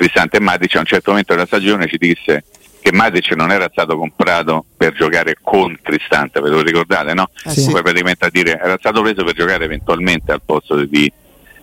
Cristante 0.00 0.38
e 0.38 0.40
Matic 0.40 0.76
a 0.76 0.78
un 0.78 0.86
certo 0.86 1.10
momento 1.10 1.34
della 1.34 1.44
stagione 1.44 1.86
ci 1.86 1.98
disse 1.98 2.44
che 2.80 2.90
Matic 2.90 3.32
non 3.32 3.52
era 3.52 3.68
stato 3.70 3.98
comprato 3.98 4.64
per 4.74 4.94
giocare 4.94 5.36
con 5.42 5.76
Cristante, 5.82 6.40
ve 6.40 6.48
lo 6.48 6.62
ricordate, 6.62 7.12
no? 7.12 7.28
Eh 7.44 7.50
sì. 7.50 7.70
Poi 7.70 7.82
praticamente 7.82 8.24
a 8.24 8.30
dire 8.30 8.58
era 8.58 8.78
stato 8.78 9.02
preso 9.02 9.24
per 9.24 9.34
giocare 9.34 9.66
eventualmente 9.66 10.32
al 10.32 10.40
posto 10.42 10.76
di, 10.86 11.12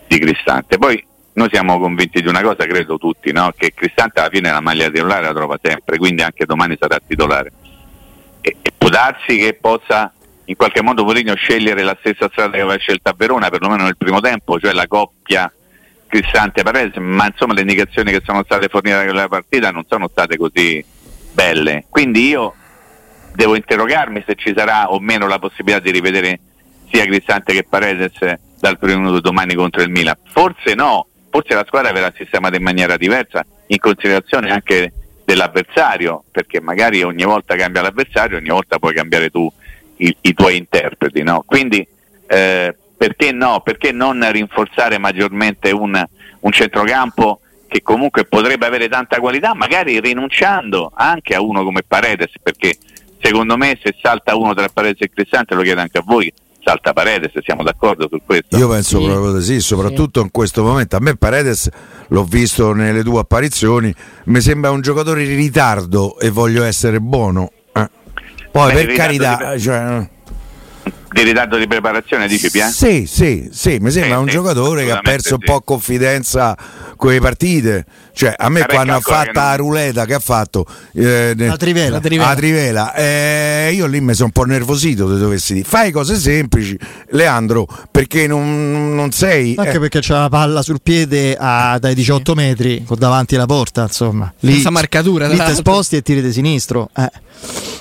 di 0.05 0.19
Cristante. 0.19 0.77
Poi 0.77 1.03
noi 1.33 1.49
siamo 1.51 1.79
convinti 1.79 2.21
di 2.21 2.27
una 2.27 2.41
cosa, 2.41 2.67
credo 2.67 2.99
tutti, 2.99 3.31
no? 3.31 3.51
che 3.57 3.73
Cristante 3.73 4.19
alla 4.19 4.29
fine 4.29 4.51
la 4.51 4.61
maglia 4.61 4.87
titolare 4.87 5.25
la 5.25 5.33
trova 5.33 5.57
sempre, 5.59 5.97
quindi 5.97 6.21
anche 6.21 6.45
domani 6.45 6.77
sarà 6.79 6.99
titolare. 7.03 7.51
E, 8.41 8.57
e 8.61 8.71
può 8.77 8.89
darsi 8.89 9.35
che 9.35 9.57
possa 9.59 10.13
in 10.45 10.55
qualche 10.55 10.83
modo 10.83 11.03
Mourinho 11.03 11.33
scegliere 11.33 11.81
la 11.81 11.97
stessa 11.99 12.29
strada 12.31 12.51
che 12.51 12.61
aveva 12.61 12.77
scelto 12.77 13.09
a 13.09 13.15
Verona, 13.17 13.49
perlomeno 13.49 13.85
nel 13.85 13.97
primo 13.97 14.19
tempo, 14.19 14.59
cioè 14.59 14.73
la 14.73 14.85
coppia 14.85 15.51
Cristante 16.07 16.63
Paredes, 16.63 16.95
ma 16.97 17.27
insomma 17.27 17.53
le 17.53 17.61
indicazioni 17.61 18.11
che 18.11 18.21
sono 18.23 18.43
state 18.43 18.67
fornite 18.67 18.97
da 18.97 19.03
quella 19.03 19.27
partita 19.27 19.71
non 19.71 19.85
sono 19.87 20.07
state 20.07 20.37
così 20.37 20.83
belle. 21.33 21.85
Quindi 21.89 22.27
io 22.27 22.53
devo 23.33 23.55
interrogarmi 23.55 24.23
se 24.25 24.35
ci 24.35 24.53
sarà 24.55 24.91
o 24.91 24.99
meno 24.99 25.27
la 25.27 25.39
possibilità 25.39 25.79
di 25.79 25.91
rivedere 25.91 26.39
sia 26.91 27.05
Cristante 27.05 27.53
che 27.53 27.63
Paredes 27.63 28.17
dal 28.59 28.79
primo 28.79 28.99
minuto 28.99 29.19
domani 29.19 29.53
contro 29.53 29.81
il 29.81 29.89
Milan. 29.89 30.15
Forse 30.31 30.73
no, 30.73 31.07
forse 31.29 31.53
la 31.53 31.65
squadra 31.67 31.91
verrà 31.91 32.11
sistemata 32.15 32.55
in 32.55 32.63
maniera 32.63 32.97
diversa, 32.97 33.45
in 33.67 33.77
considerazione 33.77 34.49
anche 34.49 34.93
dell'avversario, 35.23 36.23
perché 36.31 36.61
magari 36.61 37.03
ogni 37.03 37.23
volta 37.23 37.55
cambia 37.55 37.81
l'avversario, 37.81 38.37
ogni 38.37 38.49
volta 38.49 38.79
puoi 38.79 38.93
cambiare 38.93 39.29
tu 39.29 39.51
i, 39.97 40.15
i 40.21 40.33
tuoi 40.33 40.57
interpreti. 40.57 41.21
No? 41.21 41.43
Quindi 41.45 41.85
eh, 42.27 42.75
perché 42.97 43.31
no? 43.31 43.61
Perché 43.63 43.91
non 43.91 44.29
rinforzare 44.31 44.97
maggiormente 44.97 45.71
un, 45.71 46.03
un 46.39 46.51
centrocampo 46.51 47.39
che 47.67 47.81
comunque 47.81 48.25
potrebbe 48.25 48.65
avere 48.65 48.87
tanta 48.87 49.19
qualità, 49.19 49.53
magari 49.53 49.99
rinunciando 49.99 50.91
anche 50.95 51.35
a 51.35 51.41
uno 51.41 51.63
come 51.63 51.83
Paredes, 51.85 52.31
perché 52.41 52.75
secondo 53.21 53.57
me 53.57 53.77
se 53.83 53.95
salta 54.01 54.35
uno 54.35 54.53
tra 54.53 54.67
Paredes 54.69 55.01
e 55.01 55.11
Cristante, 55.13 55.53
lo 55.53 55.61
chiedo 55.61 55.81
anche 55.81 55.97
a 55.97 56.03
voi, 56.03 56.31
salta 56.63 56.93
Paredes, 56.93 57.37
siamo 57.43 57.63
d'accordo 57.63 58.07
su 58.09 58.21
questo? 58.25 58.57
Io 58.57 58.69
penso 58.69 58.99
sì. 58.99 59.05
proprio 59.05 59.33
di 59.33 59.43
sì, 59.43 59.59
soprattutto 59.59 60.19
sì. 60.19 60.25
in 60.25 60.31
questo 60.31 60.63
momento. 60.63 60.95
A 60.95 60.99
me 60.99 61.15
Paredes 61.15 61.69
l'ho 62.07 62.23
visto 62.23 62.71
nelle 62.73 63.03
due 63.03 63.19
apparizioni, 63.19 63.93
mi 64.25 64.41
sembra 64.41 64.71
un 64.71 64.81
giocatore 64.81 65.23
in 65.23 65.35
ritardo 65.35 66.17
e 66.19 66.29
voglio 66.29 66.63
essere 66.63 66.99
buono. 66.99 67.51
Poi 68.49 68.73
Beh, 68.73 68.85
per 68.85 68.95
carità, 68.95 69.53
di, 69.53 69.61
cioè... 69.61 70.09
di 71.11 71.23
ritardo 71.23 71.57
di 71.57 71.67
preparazione, 71.67 72.27
dici 72.27 72.51
Pia? 72.51 72.67
Sì, 72.69 73.05
sì, 73.07 73.49
sì, 73.51 73.77
mi 73.79 73.91
sembra 73.91 74.15
eh, 74.15 74.19
un 74.19 74.27
sì, 74.27 74.33
giocatore 74.33 74.85
che 74.85 74.91
ha 74.91 74.99
perso 75.01 75.35
un 75.35 75.41
po' 75.45 75.61
confidenza 75.61 76.57
con 76.95 77.11
le 77.11 77.19
partite. 77.19 77.85
Cioè, 78.13 78.33
a 78.35 78.49
me 78.49 78.65
quando 78.65 78.93
ha 78.93 78.99
fatto 78.99 79.31
la 79.39 79.55
ruleta 79.55 80.05
che 80.05 80.15
ha 80.15 80.19
fatto 80.19 80.65
eh, 80.93 81.35
la 81.37 81.55
trivela, 81.55 81.89
la 81.97 81.99
trivela. 81.99 82.29
La 82.29 82.35
trivela 82.35 82.93
eh, 82.95 83.71
io 83.73 83.85
lì 83.85 84.01
mi 84.01 84.13
sono 84.15 84.25
un 84.25 84.31
po' 84.31 84.43
nervosito 84.43 85.07
se 85.07 85.19
dovessi 85.19 85.53
dire. 85.53 85.67
Fai 85.67 85.91
cose 85.91 86.17
semplici, 86.17 86.77
Leandro, 87.09 87.67
perché 87.91 88.25
non, 88.25 88.95
non 88.95 89.11
sei. 89.11 89.53
Anche 89.57 89.77
eh. 89.77 89.79
perché 89.79 89.99
c'è 89.99 90.13
la 90.13 90.29
palla 90.29 90.61
sul 90.61 90.81
piede 90.81 91.37
a, 91.39 91.77
dai 91.79 91.93
18 91.93 92.33
metri 92.33 92.83
davanti 92.97 93.35
alla 93.35 93.45
porta, 93.45 93.83
insomma. 93.83 94.33
Lì, 94.39 94.53
Senza 94.53 94.71
marcatura, 94.71 95.27
lì 95.27 95.37
ti 95.37 95.53
sposti 95.53 95.95
e 95.95 96.01
tiri 96.01 96.21
di 96.21 96.31
sinistro. 96.31 96.89
Eh. 96.95 97.09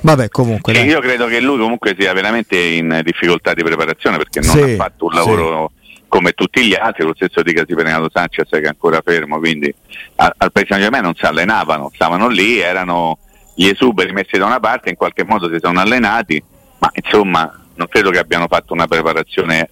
Vabbè, 0.03 0.29
comunque. 0.29 0.73
Io 0.79 1.01
credo 1.01 1.27
che 1.27 1.41
lui 1.41 1.59
comunque 1.59 1.97
sia 1.99 2.13
veramente 2.13 2.57
in 2.59 3.01
difficoltà 3.03 3.55
di 3.55 3.63
preparazione 3.63 4.17
perché 4.19 4.41
non 4.41 4.57
sì, 4.57 4.63
ha 4.63 4.75
fatto 4.77 5.07
un 5.07 5.13
lavoro. 5.13 5.71
Sì 5.71 5.85
come 6.09 6.33
tutti 6.33 6.65
gli 6.65 6.75
altri, 6.75 7.05
lo 7.05 7.15
stesso 7.15 7.43
dicasi 7.43 7.75
per 7.75 7.85
Renato 7.85 8.09
Sanchez 8.11 8.49
che 8.49 8.61
è 8.61 8.67
ancora 8.67 9.03
fermo, 9.05 9.39
quindi 9.39 9.75
al, 10.17 10.33
al 10.37 10.53
Paris 10.53 10.69
Saint 10.69 10.83
Germain 10.83 11.03
non 11.03 11.15
si 11.15 11.25
allenavano, 11.27 11.91
stavano 11.93 12.29
lì, 12.29 12.59
erano 12.59 13.19
gli 13.55 13.67
esuberi 13.67 14.13
messi 14.13 14.39
da 14.39 14.47
una 14.47 14.61
parte, 14.61 14.89
in 14.89 14.97
qualche 14.97 15.25
modo 15.25 15.51
si 15.51 15.59
sono 15.61 15.81
allenati, 15.81 16.43
ma 16.79 16.91
insomma 16.95 17.53
non 17.75 17.89
credo 17.89 18.11
che 18.11 18.19
abbiano 18.19 18.47
fatto 18.49 18.73
una 18.73 18.87
preparazione 18.87 19.69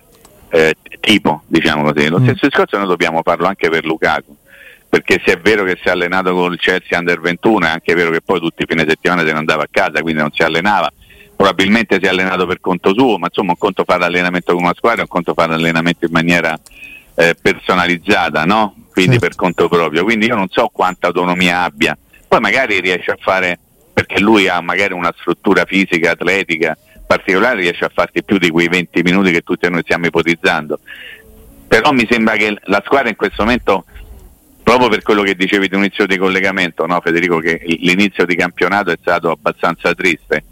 eh, 0.51 0.75
tipo, 1.01 1.43
diciamo 1.47 1.91
così. 1.91 2.09
Lo 2.09 2.19
mm. 2.19 2.25
stesso 2.25 2.47
discorso 2.47 2.77
noi 2.77 2.87
dobbiamo 2.87 3.21
farlo 3.23 3.47
anche 3.47 3.69
per 3.69 3.85
Lukaku, 3.85 4.37
perché 4.95 5.21
se 5.27 5.33
è 5.33 5.39
vero 5.39 5.65
che 5.65 5.77
si 5.83 5.89
è 5.89 5.91
allenato 5.91 6.33
con 6.33 6.53
il 6.53 6.59
Chelsea 6.61 6.97
Under 6.97 7.19
21, 7.21 7.67
è 7.67 7.69
anche 7.69 7.95
vero 7.95 8.11
che 8.11 8.21
poi 8.21 8.39
tutti 8.39 8.63
i 8.63 8.65
fine 8.65 8.85
settimana 8.87 9.25
se 9.25 9.33
ne 9.33 9.39
andava 9.39 9.65
a 9.65 9.69
casa, 9.69 10.03
quindi 10.03 10.21
non 10.21 10.31
si 10.33 10.43
allenava 10.43 10.89
probabilmente 11.35 11.99
si 12.01 12.07
è 12.07 12.11
allenato 12.11 12.47
per 12.47 12.61
conto 12.61 12.95
suo, 12.95 13.19
ma 13.19 13.27
insomma 13.27 13.51
un 13.51 13.59
conto 13.59 13.83
fare 13.85 13.99
l'allenamento 13.99 14.55
con 14.55 14.63
una 14.63 14.73
squadra, 14.77 15.03
un 15.03 15.09
conto 15.09 15.35
fare 15.35 15.51
l'allenamento 15.51 16.05
in 16.05 16.13
maniera 16.13 16.57
eh, 17.17 17.35
personalizzata, 17.35 18.45
no? 18.45 18.77
Quindi 18.93 19.19
certo. 19.19 19.27
per 19.27 19.35
conto 19.35 19.69
proprio. 19.69 20.05
Quindi 20.05 20.27
io 20.27 20.37
non 20.37 20.47
so 20.49 20.71
quanta 20.73 21.09
autonomia 21.09 21.63
abbia. 21.63 21.99
Poi 22.29 22.39
magari 22.39 22.79
riesce 22.79 23.11
a 23.11 23.19
fare, 23.19 23.59
perché 23.93 24.21
lui 24.21 24.47
ha 24.47 24.61
magari 24.61 24.93
una 24.93 25.13
struttura 25.19 25.65
fisica, 25.65 26.13
atletica 26.13 26.79
particolare, 27.05 27.63
riesce 27.63 27.85
a 27.85 27.91
farti 27.93 28.23
più 28.23 28.39
di 28.39 28.49
quei 28.49 28.69
20 28.69 29.03
minuti 29.03 29.33
che 29.33 29.41
tutti 29.41 29.69
noi 29.69 29.83
stiamo 29.83 30.07
ipotizzando. 30.07 30.79
Però 31.67 31.91
mi 31.91 32.07
sembra 32.09 32.37
che 32.37 32.57
la 32.63 32.81
squadra 32.85 33.09
in 33.09 33.17
questo 33.17 33.43
momento 33.43 33.85
proprio 34.65 34.89
per 34.89 35.03
quello 35.03 35.23
che 35.23 35.37
dicevi 35.37 35.69
di 35.69 35.77
inizio 35.77 36.07
di 36.07 36.17
collegamento, 36.17 36.87
no, 36.87 37.01
Federico, 37.01 37.39
che 37.39 37.61
l'inizio 37.65 38.27
di 38.27 38.35
campionato 38.35 38.91
è 38.91 38.99
stato 39.01 39.31
abbastanza 39.31 39.95
triste 39.95 40.45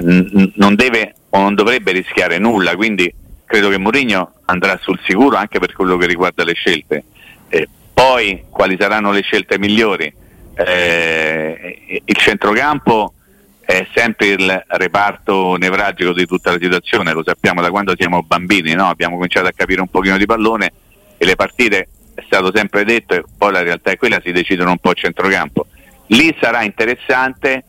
non 0.00 0.74
deve 0.74 1.14
o 1.30 1.38
non 1.38 1.54
dovrebbe 1.54 1.92
rischiare 1.92 2.38
nulla, 2.38 2.74
quindi 2.74 3.12
credo 3.44 3.68
che 3.68 3.78
Mourinho 3.78 4.34
andrà 4.46 4.78
sul 4.80 4.98
sicuro 5.04 5.36
anche 5.36 5.58
per 5.58 5.72
quello 5.72 5.96
che 5.96 6.06
riguarda 6.06 6.44
le 6.44 6.54
scelte. 6.54 7.04
Eh, 7.48 7.68
poi 7.92 8.44
quali 8.48 8.76
saranno 8.78 9.12
le 9.12 9.22
scelte 9.22 9.58
migliori? 9.58 10.12
Eh, 10.54 12.02
il 12.04 12.16
centrocampo 12.16 13.14
è 13.60 13.86
sempre 13.94 14.28
il 14.28 14.64
reparto 14.68 15.56
nevralgico 15.56 16.12
di 16.12 16.26
tutta 16.26 16.52
la 16.52 16.58
situazione, 16.60 17.12
lo 17.12 17.22
sappiamo 17.24 17.60
da 17.60 17.70
quando 17.70 17.94
siamo 17.96 18.22
bambini, 18.22 18.72
no? 18.74 18.88
abbiamo 18.88 19.14
cominciato 19.14 19.46
a 19.46 19.52
capire 19.54 19.80
un 19.80 19.88
pochino 19.88 20.16
di 20.16 20.26
pallone 20.26 20.72
e 21.16 21.24
le 21.24 21.36
partite, 21.36 21.88
è 22.14 22.22
stato 22.26 22.50
sempre 22.54 22.84
detto, 22.84 23.14
e 23.14 23.24
poi 23.36 23.52
la 23.52 23.62
realtà 23.62 23.90
è 23.90 23.96
quella, 23.96 24.20
si 24.22 24.32
decidono 24.32 24.70
un 24.70 24.78
po' 24.78 24.90
a 24.90 24.94
centrocampo. 24.94 25.66
Lì 26.08 26.34
sarà 26.40 26.62
interessante 26.62 27.64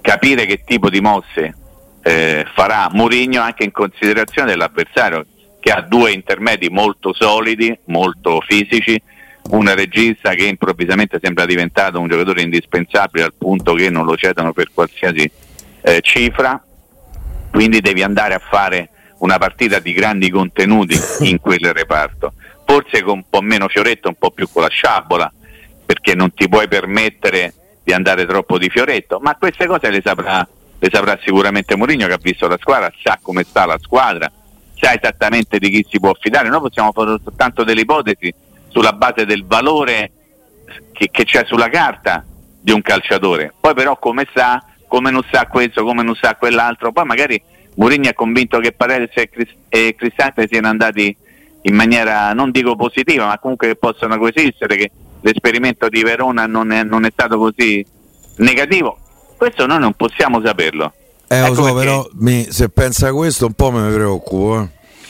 capire 0.00 0.46
che 0.46 0.62
tipo 0.64 0.90
di 0.90 1.00
mosse 1.00 1.56
eh, 2.02 2.46
farà 2.52 2.88
Mourinho 2.92 3.40
anche 3.40 3.64
in 3.64 3.72
considerazione 3.72 4.50
dell'avversario 4.50 5.26
che 5.60 5.70
ha 5.70 5.80
due 5.80 6.12
intermedi 6.12 6.68
molto 6.68 7.12
solidi, 7.12 7.76
molto 7.84 8.40
fisici, 8.40 9.00
un 9.50 9.72
regista 9.74 10.34
che 10.34 10.44
improvvisamente 10.44 11.18
sembra 11.22 11.46
diventato 11.46 12.00
un 12.00 12.08
giocatore 12.08 12.42
indispensabile 12.42 13.24
al 13.24 13.34
punto 13.34 13.74
che 13.74 13.88
non 13.88 14.04
lo 14.04 14.16
cedono 14.16 14.52
per 14.52 14.70
qualsiasi 14.74 15.30
eh, 15.82 16.00
cifra, 16.00 16.60
quindi 17.50 17.80
devi 17.80 18.02
andare 18.02 18.34
a 18.34 18.40
fare 18.40 18.88
una 19.18 19.38
partita 19.38 19.78
di 19.78 19.92
grandi 19.92 20.30
contenuti 20.30 20.96
in 21.20 21.38
quel 21.38 21.72
reparto, 21.72 22.32
forse 22.72 23.02
con 23.02 23.16
un 23.18 23.24
po' 23.28 23.42
meno 23.42 23.68
fioretto, 23.68 24.08
un 24.08 24.14
po' 24.14 24.30
più 24.30 24.48
con 24.50 24.62
la 24.62 24.68
sciabola, 24.70 25.30
perché 25.84 26.14
non 26.14 26.32
ti 26.32 26.48
puoi 26.48 26.68
permettere 26.68 27.52
di 27.84 27.92
andare 27.92 28.24
troppo 28.24 28.56
di 28.56 28.70
fioretto, 28.70 29.18
ma 29.20 29.36
queste 29.36 29.66
cose 29.66 29.90
le 29.90 30.00
saprà, 30.02 30.48
le 30.78 30.88
saprà 30.90 31.18
sicuramente 31.22 31.76
Mourinho 31.76 32.06
che 32.06 32.14
ha 32.14 32.18
visto 32.18 32.48
la 32.48 32.56
squadra, 32.58 32.90
sa 33.02 33.18
come 33.20 33.42
sta 33.42 33.66
la 33.66 33.76
squadra, 33.78 34.32
sa 34.74 34.94
esattamente 34.94 35.58
di 35.58 35.68
chi 35.68 35.86
si 35.86 36.00
può 36.00 36.14
fidare. 36.18 36.48
Noi 36.48 36.60
possiamo 36.60 36.92
fare 36.92 37.18
soltanto 37.22 37.62
delle 37.62 37.82
ipotesi 37.82 38.32
sulla 38.68 38.94
base 38.94 39.26
del 39.26 39.44
valore 39.44 40.10
che, 40.92 41.10
che 41.10 41.24
c'è 41.24 41.44
sulla 41.44 41.68
carta 41.68 42.24
di 42.58 42.72
un 42.72 42.80
calciatore. 42.80 43.52
Poi 43.60 43.74
però 43.74 43.98
come 43.98 44.26
sa, 44.32 44.64
come 44.88 45.10
non 45.10 45.22
sa 45.30 45.46
questo, 45.46 45.84
come 45.84 46.02
non 46.02 46.14
sa 46.14 46.36
quell'altro, 46.36 46.90
poi 46.90 47.04
magari 47.04 47.42
Mourinho 47.74 48.08
è 48.08 48.14
convinto 48.14 48.60
che 48.60 48.72
Paredes 48.72 49.14
e, 49.14 49.28
Crist- 49.28 49.56
e 49.68 49.94
Cristante 49.94 50.46
siano 50.48 50.68
andati 50.68 51.14
in 51.62 51.74
maniera 51.74 52.32
non 52.32 52.50
dico 52.50 52.76
positiva, 52.76 53.26
ma 53.26 53.38
comunque 53.38 53.68
che 53.68 53.76
possano 53.76 54.18
coesistere, 54.18 54.76
che 54.76 54.90
l'esperimento 55.20 55.88
di 55.88 56.02
Verona 56.02 56.46
non 56.46 56.72
è, 56.72 56.82
non 56.82 57.04
è 57.04 57.10
stato 57.12 57.38
così 57.38 57.84
negativo. 58.36 58.98
Questo 59.36 59.66
noi 59.66 59.78
non 59.78 59.94
possiamo 59.94 60.40
saperlo. 60.44 60.92
Eh, 61.28 61.36
ecco 61.36 61.54
lo 61.54 61.66
so, 61.66 61.74
però 61.74 62.08
mi, 62.14 62.46
se 62.50 62.68
pensa 62.68 63.08
a 63.08 63.12
questo 63.12 63.46
un 63.46 63.54
po' 63.54 63.70
mi 63.70 63.92
preoccupo. 63.92 64.60
Eh. 64.60 64.68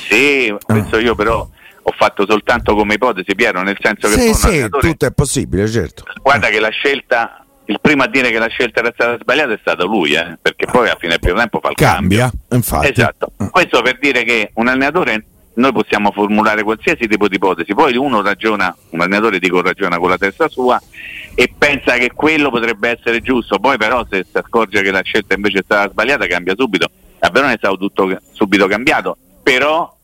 Sì, 0.08 0.54
questo 0.64 0.96
ah. 0.96 1.00
io 1.00 1.14
però 1.14 1.48
ho 1.84 1.92
fatto 1.96 2.24
soltanto 2.28 2.74
come 2.74 2.94
ipotesi, 2.94 3.34
Piero, 3.34 3.62
nel 3.62 3.76
senso 3.80 4.08
che 4.08 4.20
sì, 4.20 4.34
sì, 4.34 4.68
tutto 4.68 5.06
è 5.06 5.10
possibile, 5.10 5.68
certo. 5.68 6.04
Guarda 6.22 6.48
che 6.48 6.60
la 6.60 6.68
scelta, 6.68 7.44
il 7.64 7.78
primo 7.80 8.04
a 8.04 8.06
dire 8.06 8.30
che 8.30 8.38
la 8.38 8.48
scelta 8.48 8.80
era 8.80 8.92
stata 8.94 9.18
sbagliata 9.20 9.52
è 9.52 9.58
stato 9.60 9.86
lui, 9.86 10.12
eh, 10.12 10.38
perché 10.40 10.66
poi 10.66 10.88
a 10.88 10.96
fine 10.98 11.10
del 11.10 11.20
primo 11.20 11.38
tempo 11.38 11.58
fa 11.60 11.70
il 11.70 11.74
Cambia, 11.74 12.30
cambio. 12.30 12.56
infatti. 12.56 12.90
Esatto. 12.90 13.32
Questo 13.50 13.82
per 13.82 13.98
dire 13.98 14.22
che 14.22 14.50
un 14.54 14.68
allenatore 14.68 15.24
noi 15.54 15.72
possiamo 15.72 16.10
formulare 16.12 16.62
qualsiasi 16.62 17.06
tipo 17.06 17.28
di 17.28 17.36
ipotesi, 17.36 17.74
poi 17.74 17.96
uno 17.96 18.22
ragiona, 18.22 18.74
un 18.90 19.00
allenatore 19.00 19.38
dico 19.38 19.60
ragiona 19.60 19.98
con 19.98 20.08
la 20.08 20.16
testa 20.16 20.48
sua 20.48 20.80
e 21.34 21.52
pensa 21.56 21.96
che 21.96 22.12
quello 22.14 22.50
potrebbe 22.50 22.90
essere 22.90 23.20
giusto, 23.20 23.58
poi 23.58 23.76
però 23.76 24.04
se 24.08 24.24
si 24.28 24.36
accorge 24.36 24.82
che 24.82 24.90
la 24.90 25.02
scelta 25.02 25.34
invece 25.34 25.58
è 25.58 25.62
stata 25.64 25.90
sbagliata 25.90 26.26
cambia 26.26 26.54
subito, 26.56 26.90
a 27.18 27.30
Verona 27.30 27.52
è 27.52 27.56
stato 27.58 27.76
tutto 27.76 28.18
subito 28.32 28.66
cambiato, 28.66 29.16
però 29.42 29.94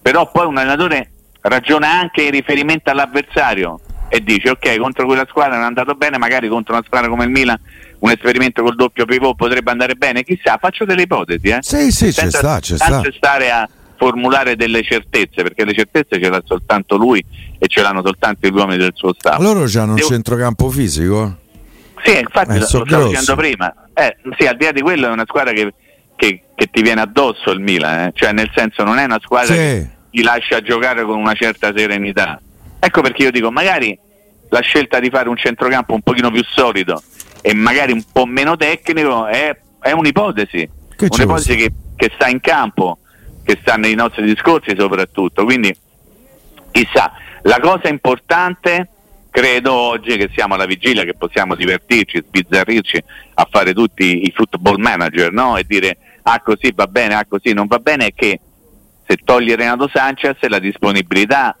però 0.00 0.28
poi 0.30 0.46
un 0.46 0.56
allenatore 0.56 1.10
ragiona 1.42 1.92
anche 1.92 2.22
in 2.22 2.30
riferimento 2.32 2.90
all'avversario 2.90 3.78
e 4.08 4.20
dice 4.22 4.50
ok 4.50 4.78
contro 4.78 5.06
quella 5.06 5.26
squadra 5.28 5.54
non 5.54 5.64
è 5.64 5.66
andato 5.68 5.94
bene, 5.94 6.18
magari 6.18 6.48
contro 6.48 6.74
una 6.74 6.82
squadra 6.84 7.08
come 7.08 7.24
il 7.24 7.30
Milan 7.30 7.58
un 8.02 8.10
esperimento 8.10 8.62
col 8.62 8.74
doppio 8.74 9.04
pivot 9.04 9.36
potrebbe 9.36 9.70
andare 9.70 9.94
bene, 9.94 10.24
chissà, 10.24 10.58
faccio 10.60 10.84
delle 10.84 11.02
ipotesi. 11.02 11.48
Eh? 11.48 11.58
Sì, 11.60 11.92
sì, 11.92 12.10
c'è 12.10 12.30
sta, 12.30 12.58
c'è 12.58 12.74
sta. 12.76 13.00
stare 13.12 13.50
a 13.50 13.68
formulare 14.02 14.56
delle 14.56 14.82
certezze, 14.82 15.42
perché 15.42 15.64
le 15.64 15.72
certezze 15.72 16.20
ce 16.20 16.28
l'ha 16.28 16.42
soltanto 16.44 16.96
lui 16.96 17.24
e 17.56 17.68
ce 17.68 17.82
l'hanno 17.82 18.02
soltanto 18.04 18.48
gli 18.48 18.52
uomini 18.52 18.78
del 18.78 18.90
suo 18.94 19.14
staff. 19.16 19.38
Loro 19.38 19.60
hanno 19.60 19.90
un 19.90 19.94
Devo... 19.94 20.08
centrocampo 20.08 20.68
fisico? 20.70 21.36
Sì, 22.02 22.18
infatti 22.18 22.56
eh, 22.56 22.58
lo 22.58 22.66
stavo 22.66 23.06
dicendo 23.06 23.36
prima. 23.36 23.72
Eh, 23.94 24.16
sì, 24.36 24.46
al 24.46 24.56
di 24.56 24.64
là 24.64 24.72
di 24.72 24.80
quello 24.80 25.06
è 25.06 25.10
una 25.10 25.24
squadra 25.24 25.52
che, 25.52 25.72
che, 26.16 26.42
che 26.52 26.68
ti 26.68 26.82
viene 26.82 27.00
addosso 27.00 27.52
il 27.52 27.60
Milan, 27.60 28.06
eh? 28.06 28.12
cioè 28.12 28.32
nel 28.32 28.50
senso 28.52 28.82
non 28.82 28.98
è 28.98 29.04
una 29.04 29.20
squadra 29.22 29.54
sì. 29.54 29.60
che 29.60 29.90
ti 30.10 30.22
lascia 30.22 30.60
giocare 30.62 31.04
con 31.04 31.16
una 31.16 31.34
certa 31.34 31.72
serenità. 31.72 32.40
Ecco 32.80 33.02
perché 33.02 33.22
io 33.22 33.30
dico, 33.30 33.52
magari 33.52 33.96
la 34.48 34.60
scelta 34.60 34.98
di 34.98 35.10
fare 35.10 35.28
un 35.28 35.36
centrocampo 35.36 35.94
un 35.94 36.00
pochino 36.00 36.32
più 36.32 36.42
solido 36.42 37.00
e 37.40 37.54
magari 37.54 37.92
un 37.92 38.02
po' 38.10 38.26
meno 38.26 38.56
tecnico 38.56 39.26
è, 39.26 39.56
è 39.80 39.92
un'ipotesi, 39.92 40.68
che 40.96 41.06
un'ipotesi 41.08 41.54
che, 41.54 41.72
che, 41.94 42.10
sta 42.16 42.26
in 42.26 42.40
campo, 42.40 42.98
che 43.52 43.58
sta 43.60 43.76
nei 43.76 43.94
nostri 43.94 44.24
discorsi 44.24 44.74
soprattutto. 44.76 45.44
Quindi 45.44 45.74
chissà, 46.70 47.12
la 47.42 47.58
cosa 47.60 47.88
importante 47.88 48.88
credo 49.30 49.72
oggi 49.72 50.16
che 50.16 50.30
siamo 50.34 50.54
alla 50.54 50.66
vigilia, 50.66 51.04
che 51.04 51.14
possiamo 51.14 51.54
divertirci, 51.54 52.22
sbizzarrirci 52.26 53.02
a 53.34 53.48
fare 53.50 53.72
tutti 53.74 54.26
i 54.26 54.32
football 54.34 54.80
manager 54.80 55.32
no? 55.32 55.56
e 55.56 55.64
dire 55.66 55.96
ah 56.22 56.40
così 56.40 56.72
va 56.74 56.86
bene, 56.86 57.14
ah 57.14 57.26
così 57.26 57.52
non 57.52 57.66
va 57.66 57.78
bene, 57.78 58.06
è 58.06 58.14
che 58.14 58.40
se 59.06 59.16
toglie 59.24 59.56
Renato 59.56 59.88
Sanchez 59.92 60.36
la 60.48 60.58
disponibilità 60.58 61.56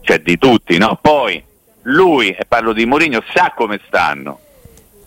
cioè 0.00 0.18
di 0.18 0.36
tutti, 0.36 0.76
no? 0.76 0.98
poi 1.00 1.42
lui, 1.82 2.30
e 2.30 2.44
parlo 2.46 2.72
di 2.72 2.86
Mourinho, 2.86 3.22
sa 3.32 3.52
come 3.54 3.80
stanno 3.86 4.40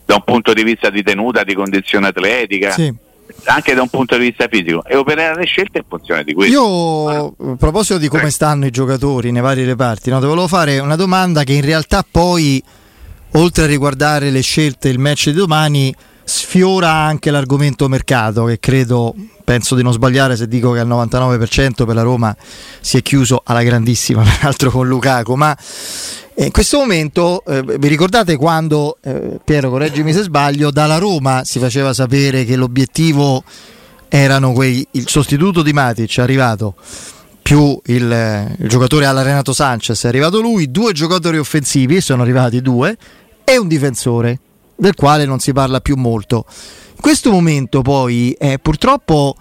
da 0.06 0.16
un 0.16 0.24
punto 0.24 0.54
di 0.54 0.64
vista 0.64 0.90
di 0.90 1.04
tenuta, 1.04 1.44
di 1.44 1.54
condizione 1.54 2.08
atletica. 2.08 2.72
Sì 2.72 3.06
anche 3.46 3.74
da 3.74 3.82
un 3.82 3.90
punto 3.90 4.18
di 4.18 4.26
vista 4.26 4.48
fisico 4.50 4.84
e 4.84 4.96
operare 4.96 5.40
le 5.40 5.46
scelte 5.46 5.80
in 5.80 5.84
funzione 5.88 6.24
di 6.24 6.34
questo. 6.34 6.54
Io, 6.54 7.28
a 7.28 7.56
proposito 7.58 7.98
di 7.98 8.08
come 8.08 8.30
stanno 8.30 8.66
i 8.66 8.72
giocatori 8.72 9.32
nei 9.32 9.42
vari 9.42 9.64
reparti, 9.64 10.10
no, 10.10 10.20
ti 10.20 10.26
volevo 10.26 10.48
fare 10.48 10.80
una 10.80 10.96
domanda 10.96 11.44
che 11.44 11.54
in 11.54 11.62
realtà 11.62 12.06
poi, 12.10 12.62
oltre 13.34 13.64
a 13.64 13.68
riguardare 13.68 14.30
le 14.30 14.42
scelte, 14.42 14.90
il 14.90 15.00
match 15.00 15.30
di 15.30 15.34
domani, 15.34 15.96
sfiora 16.28 16.92
anche 16.92 17.32
l'argomento 17.32 17.88
mercato 17.88 18.44
che 18.44 18.60
credo, 18.60 19.16
penso 19.46 19.76
di 19.76 19.82
non 19.82 19.94
sbagliare 19.94 20.36
se 20.36 20.48
dico 20.48 20.72
che 20.74 20.80
al 20.80 20.88
99% 20.88 21.86
per 21.86 21.96
la 21.96 22.02
Roma 22.02 22.36
si 22.82 22.98
è 22.98 23.02
chiuso 23.02 23.42
alla 23.46 23.64
grandissima, 23.64 24.24
peraltro 24.38 24.70
con 24.70 24.88
Lukaku, 24.88 25.36
ma 25.36 25.58
in 26.46 26.52
questo 26.52 26.78
momento 26.78 27.44
eh, 27.46 27.64
vi 27.64 27.88
ricordate 27.88 28.36
quando, 28.36 28.98
eh, 29.02 29.40
Piero 29.44 29.70
correggimi 29.70 30.14
se 30.14 30.22
sbaglio, 30.22 30.70
dalla 30.70 31.00
Roma 31.00 31.44
si 31.44 31.58
faceva 31.58 31.94
sapere 31.94 32.46
che 32.46 32.56
l'obiettivo 32.56 33.44
erano 34.08 34.54
quei, 34.54 34.86
il 34.92 35.08
sostituto 35.08 35.64
di 35.64 35.74
Matic 35.74 36.20
arrivato 36.20 36.76
più 37.42 37.80
il, 37.86 38.12
eh, 38.12 38.56
il 38.60 38.68
giocatore 38.68 39.06
alla 39.06 39.22
Renato 39.22 39.54
Sanchez 39.54 40.04
è 40.04 40.08
arrivato 40.10 40.42
lui, 40.42 40.70
due 40.70 40.92
giocatori 40.92 41.38
offensivi, 41.38 42.02
sono 42.02 42.22
arrivati 42.22 42.62
due, 42.62 42.96
e 43.44 43.58
un 43.58 43.68
difensore 43.68 44.40
del 44.76 44.94
quale 44.96 45.26
non 45.26 45.40
si 45.40 45.54
parla 45.54 45.80
più 45.80 45.96
molto. 45.96 46.46
In 46.48 47.02
questo 47.02 47.32
momento 47.32 47.82
poi 47.82 48.34
eh, 48.34 48.60
purtroppo 48.60 49.36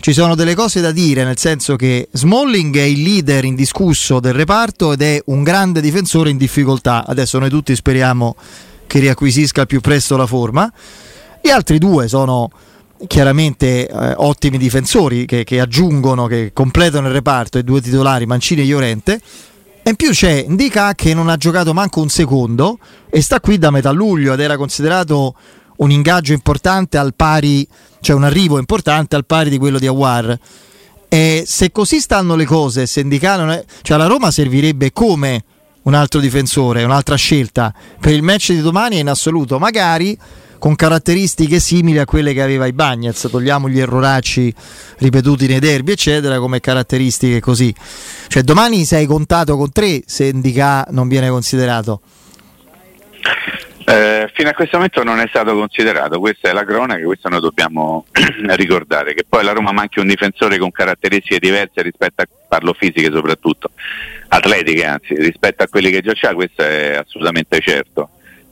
ci 0.00 0.12
sono 0.12 0.34
delle 0.34 0.54
cose 0.54 0.80
da 0.80 0.92
dire, 0.92 1.24
nel 1.24 1.38
senso 1.38 1.76
che 1.76 2.08
Smalling 2.12 2.76
è 2.76 2.82
il 2.82 3.02
leader 3.02 3.44
indiscusso 3.44 4.20
del 4.20 4.32
reparto 4.32 4.92
ed 4.92 5.02
è 5.02 5.20
un 5.26 5.42
grande 5.42 5.80
difensore 5.80 6.30
in 6.30 6.36
difficoltà. 6.36 7.04
Adesso 7.06 7.38
noi 7.38 7.50
tutti 7.50 7.74
speriamo 7.74 8.36
che 8.86 9.00
riacquisisca 9.00 9.66
più 9.66 9.80
presto 9.80 10.16
la 10.16 10.26
forma. 10.26 10.72
Gli 11.42 11.50
altri 11.50 11.78
due 11.78 12.08
sono 12.08 12.50
chiaramente 13.06 13.88
eh, 13.88 14.14
ottimi 14.16 14.58
difensori 14.58 15.26
che, 15.26 15.44
che, 15.44 15.60
aggiungono, 15.60 16.26
che 16.26 16.50
completano 16.52 17.08
il 17.08 17.12
reparto, 17.12 17.58
i 17.58 17.64
due 17.64 17.80
titolari 17.80 18.26
Mancini 18.26 18.62
e 18.62 18.66
Llorente. 18.66 19.20
E 19.82 19.90
in 19.90 19.96
più 19.96 20.10
c'è 20.10 20.44
Indica 20.46 20.94
che 20.94 21.12
non 21.14 21.28
ha 21.28 21.36
giocato 21.36 21.72
manco 21.72 22.00
un 22.00 22.08
secondo 22.08 22.78
e 23.10 23.20
sta 23.20 23.40
qui 23.40 23.58
da 23.58 23.70
metà 23.70 23.90
luglio 23.90 24.32
ed 24.32 24.40
era 24.40 24.56
considerato 24.56 25.34
un 25.78 25.90
ingaggio 25.90 26.32
importante 26.32 26.96
al 26.96 27.14
pari, 27.14 27.66
cioè 28.00 28.16
un 28.16 28.24
arrivo 28.24 28.58
importante 28.58 29.16
al 29.16 29.26
pari 29.26 29.50
di 29.50 29.58
quello 29.58 29.78
di 29.78 29.86
Awar. 29.86 30.38
E 31.08 31.44
se 31.46 31.72
così 31.72 32.00
stanno 32.00 32.36
le 32.36 32.44
cose, 32.44 32.86
se 32.86 33.00
Indicano, 33.00 33.64
cioè 33.82 33.96
la 33.96 34.06
Roma 34.06 34.30
servirebbe 34.30 34.92
come 34.92 35.44
un 35.82 35.94
altro 35.94 36.20
difensore, 36.20 36.84
un'altra 36.84 37.16
scelta 37.16 37.72
per 37.98 38.12
il 38.12 38.22
match 38.22 38.52
di 38.52 38.60
domani 38.60 38.98
in 38.98 39.08
assoluto, 39.08 39.58
magari 39.58 40.18
con 40.58 40.74
caratteristiche 40.74 41.60
simili 41.60 41.98
a 41.98 42.04
quelle 42.04 42.34
che 42.34 42.42
aveva 42.42 42.66
i 42.66 42.72
Bagnets, 42.72 43.28
togliamo 43.30 43.68
gli 43.68 43.78
erroracci 43.78 44.52
ripetuti 44.98 45.46
nei 45.46 45.60
derby, 45.60 45.92
eccetera, 45.92 46.38
come 46.40 46.60
caratteristiche 46.60 47.40
così. 47.40 47.72
Cioè 48.26 48.42
domani 48.42 48.84
sei 48.84 49.06
contato 49.06 49.56
con 49.56 49.70
tre 49.70 50.02
se 50.04 50.26
Indica 50.26 50.86
non 50.90 51.08
viene 51.08 51.30
considerato. 51.30 52.00
Eh, 53.88 54.30
fino 54.34 54.50
a 54.50 54.52
questo 54.52 54.76
momento 54.76 55.02
non 55.02 55.18
è 55.18 55.24
stato 55.28 55.54
considerato, 55.54 56.20
questa 56.20 56.50
è 56.50 56.52
la 56.52 56.64
cronaca, 56.64 57.02
questo 57.04 57.30
noi 57.30 57.40
dobbiamo 57.40 58.04
ricordare, 58.54 59.14
che 59.14 59.24
poi 59.26 59.42
la 59.42 59.52
Roma 59.52 59.72
manchi 59.72 59.98
un 59.98 60.06
difensore 60.06 60.58
con 60.58 60.70
caratteristiche 60.70 61.38
diverse 61.38 61.80
rispetto 61.80 62.20
a, 62.20 62.28
parlo 62.46 62.74
fisiche 62.74 63.10
soprattutto, 63.10 63.70
atletiche 64.28 64.84
anzi, 64.84 65.14
rispetto 65.14 65.62
a 65.62 65.68
quelli 65.68 65.90
che 65.90 66.02
già 66.02 66.12
c'ha, 66.14 66.34
questo 66.34 66.60
è 66.60 66.96
assolutamente 66.96 67.60
certo. 67.60 68.10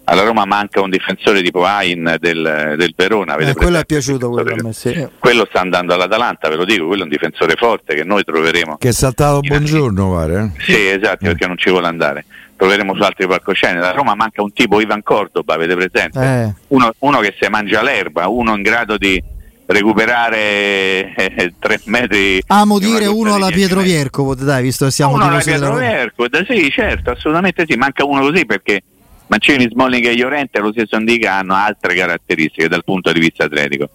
Alla 0.09 0.23
Roma 0.23 0.45
manca 0.47 0.81
un 0.81 0.89
difensore 0.89 1.43
tipo 1.43 1.65
Ain 1.65 2.17
del, 2.21 2.75
del 2.79 2.95
Verona. 2.97 3.37
Eh, 3.37 3.55
quello 3.55 3.79
è 3.79 3.85
piaciuto 3.85 4.31
quello 4.31 4.55
a 4.55 4.63
me, 4.63 4.73
sì. 4.73 5.07
Quello 5.19 5.47
sta 5.51 5.61
andando 5.61 5.93
all'Atalanta, 5.93 6.49
ve 6.49 6.55
lo 6.55 6.65
dico, 6.65 6.87
quello 6.87 7.03
è 7.03 7.05
un 7.05 7.11
difensore 7.11 7.57
forte 7.57 7.95
che 7.95 8.05
noi 8.05 8.23
troveremo. 8.23 8.77
Che 8.79 8.89
è 8.89 8.93
saltato 8.93 9.41
buongiorno, 9.41 10.13
pare. 10.13 10.53
Eh? 10.57 10.63
Sì, 10.63 10.87
esatto, 10.87 11.25
eh. 11.25 11.29
perché 11.29 11.47
non 11.49 11.59
ci 11.59 11.71
vuole 11.71 11.89
andare 11.89 12.25
troveremo 12.57 12.95
su 12.95 13.03
altri 13.03 13.27
palcoscenici. 13.27 13.81
Da 13.81 13.93
Roma 13.93 14.15
manca 14.15 14.43
un 14.43 14.53
tipo 14.53 14.81
Ivan 14.81 15.03
Cordoba, 15.03 15.55
avete 15.55 15.75
presente? 15.75 16.21
Eh. 16.21 16.55
Uno, 16.69 16.93
uno, 17.01 17.21
che 17.21 17.35
si 17.39 17.49
mangia 17.49 17.83
l'erba, 17.83 18.29
uno 18.29 18.57
in 18.57 18.63
grado 18.63 18.97
di 18.97 19.23
recuperare 19.67 21.15
eh, 21.15 21.55
tre 21.59 21.81
metri. 21.85 22.43
Amo 22.47 22.79
dire 22.79 23.07
uno 23.07 23.35
alla 23.35 23.49
Pietro 23.49 23.81
Vierco, 23.81 24.35
dai, 24.35 24.63
visto 24.63 24.87
che 24.87 24.91
siamo 24.91 25.15
uno 25.15 25.27
alla 25.27 25.39
Pietro 25.39 25.77
Vierco, 25.77 26.27
sì, 26.49 26.71
certo, 26.71 27.11
assolutamente 27.11 27.65
sì, 27.69 27.77
manca 27.77 28.05
uno 28.05 28.23
così 28.23 28.47
perché 28.47 28.83
Mancini, 29.29 29.69
Smalling 29.69 30.07
e 30.07 30.15
Llorente 30.15 30.61
lo 30.61 30.71
stesso 30.71 30.97
indica 30.97 31.35
hanno 31.35 31.55
altre 31.55 31.95
caratteristiche 31.95 32.69
dal 32.69 32.85
punto 32.85 33.13
di 33.13 33.19
vista 33.19 33.45
atletico. 33.45 33.91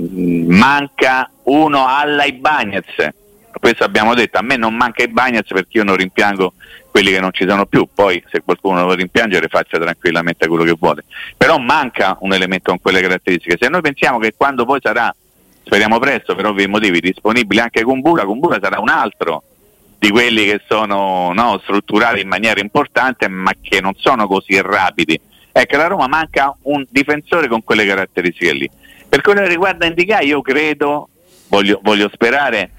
Mm, 0.00 0.52
manca 0.52 1.30
uno 1.44 1.86
alla 1.86 2.24
Ibagnez 2.24 2.84
questo 3.58 3.84
abbiamo 3.84 4.14
detto, 4.14 4.38
a 4.38 4.42
me 4.42 4.56
non 4.56 4.74
manca 4.74 5.02
i 5.02 5.08
Bagnets 5.08 5.48
perché 5.48 5.78
io 5.78 5.84
non 5.84 5.96
rimpiango 5.96 6.54
quelli 6.90 7.10
che 7.10 7.20
non 7.20 7.32
ci 7.32 7.44
sono 7.48 7.66
più, 7.66 7.88
poi 7.92 8.22
se 8.30 8.42
qualcuno 8.44 8.84
lo 8.84 8.94
rimpiangere 8.94 9.48
faccia 9.48 9.78
tranquillamente 9.78 10.46
quello 10.46 10.64
che 10.64 10.76
vuole, 10.78 11.04
però 11.36 11.58
manca 11.58 12.16
un 12.20 12.32
elemento 12.32 12.70
con 12.70 12.80
quelle 12.80 13.00
caratteristiche, 13.00 13.56
se 13.60 13.68
noi 13.68 13.80
pensiamo 13.80 14.18
che 14.18 14.34
quando 14.36 14.64
poi 14.64 14.78
sarà, 14.80 15.12
speriamo 15.64 15.98
presto 15.98 16.34
per 16.34 16.46
ovvi 16.46 16.68
motivi, 16.68 17.00
disponibile 17.00 17.62
anche 17.62 17.82
Kumbura, 17.82 18.24
Kumbura 18.24 18.58
sarà 18.62 18.78
un 18.78 18.90
altro 18.90 19.42
di 19.98 20.10
quelli 20.10 20.44
che 20.44 20.60
sono 20.68 21.32
no, 21.32 21.58
strutturati 21.62 22.20
in 22.20 22.28
maniera 22.28 22.60
importante 22.60 23.26
ma 23.26 23.52
che 23.60 23.80
non 23.80 23.94
sono 23.96 24.26
così 24.26 24.60
rapidi. 24.60 25.18
Ecco, 25.50 25.76
la 25.76 25.86
Roma 25.86 26.06
manca 26.06 26.54
un 26.62 26.84
difensore 26.90 27.48
con 27.48 27.64
quelle 27.64 27.86
caratteristiche 27.86 28.52
lì. 28.52 28.70
Per 29.08 29.22
quello 29.22 29.40
che 29.40 29.48
riguarda 29.48 29.86
Indica, 29.86 30.20
io 30.20 30.42
credo, 30.42 31.08
voglio, 31.48 31.80
voglio 31.82 32.10
sperare 32.12 32.70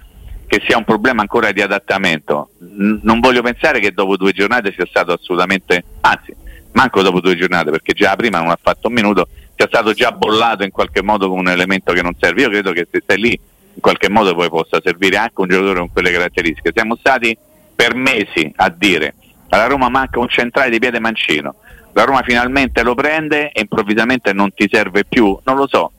che 0.48 0.62
sia 0.66 0.78
un 0.78 0.84
problema 0.84 1.22
ancora 1.22 1.52
di 1.52 1.62
adattamento. 1.62 2.50
N- 2.60 3.00
non 3.04 3.20
voglio 3.20 3.42
pensare 3.42 3.80
che 3.80 3.92
dopo 3.92 4.18
due 4.18 4.32
giornate 4.32 4.74
sia 4.74 4.86
stato 4.86 5.14
assolutamente, 5.14 5.84
anzi, 6.02 6.36
manco 6.74 7.02
dopo 7.02 7.20
due 7.20 7.36
giornate, 7.36 7.72
perché 7.72 7.94
già 7.94 8.16
prima 8.16 8.40
non 8.40 8.50
ha 8.50 8.60
fatto 8.62 8.88
un 8.88 8.94
minuto, 8.94 9.28
sia 9.56 9.68
stato 9.68 9.94
già 9.94 10.12
bollato 10.12 10.64
in 10.64 10.72
qualche 10.72 11.02
modo 11.02 11.28
come 11.28 11.42
un 11.42 11.50
elemento 11.50 11.94
che 11.94 12.02
non 12.02 12.14
serve. 12.20 12.42
Io 12.42 12.50
credo 12.50 12.72
che 12.72 12.88
se 12.90 13.02
stai 13.04 13.18
lì 13.18 13.32
in 13.32 13.82
qualche 13.82 14.10
modo 14.10 14.34
poi 14.36 14.50
possa 14.50 14.80
servire 14.84 15.18
anche 15.18 15.42
un 15.42 15.48
giocatore 15.48 15.80
con 15.80 15.92
quelle 15.92 16.12
caratteristiche. 16.12 16.72
Siamo 16.74 16.96
stati 16.96 17.38
per 17.76 17.94
mesi 17.94 18.52
a 18.56 18.70
dire 18.70 19.16
alla 19.50 19.68
Roma 19.68 19.90
manca 19.90 20.20
un 20.20 20.28
centrale 20.28 20.70
di 20.70 20.80
piede 20.80 21.00
mancino. 21.00 21.56
La 21.94 22.04
Roma 22.04 22.22
finalmente 22.24 22.84
lo 22.84 22.94
prende 22.94 23.52
e 23.52 23.62
improvvisamente 23.62 24.34
non 24.34 24.54
ti 24.54 24.68
serve 24.70 25.06
più, 25.06 25.38
non 25.44 25.56
lo 25.56 25.68
so 25.68 25.92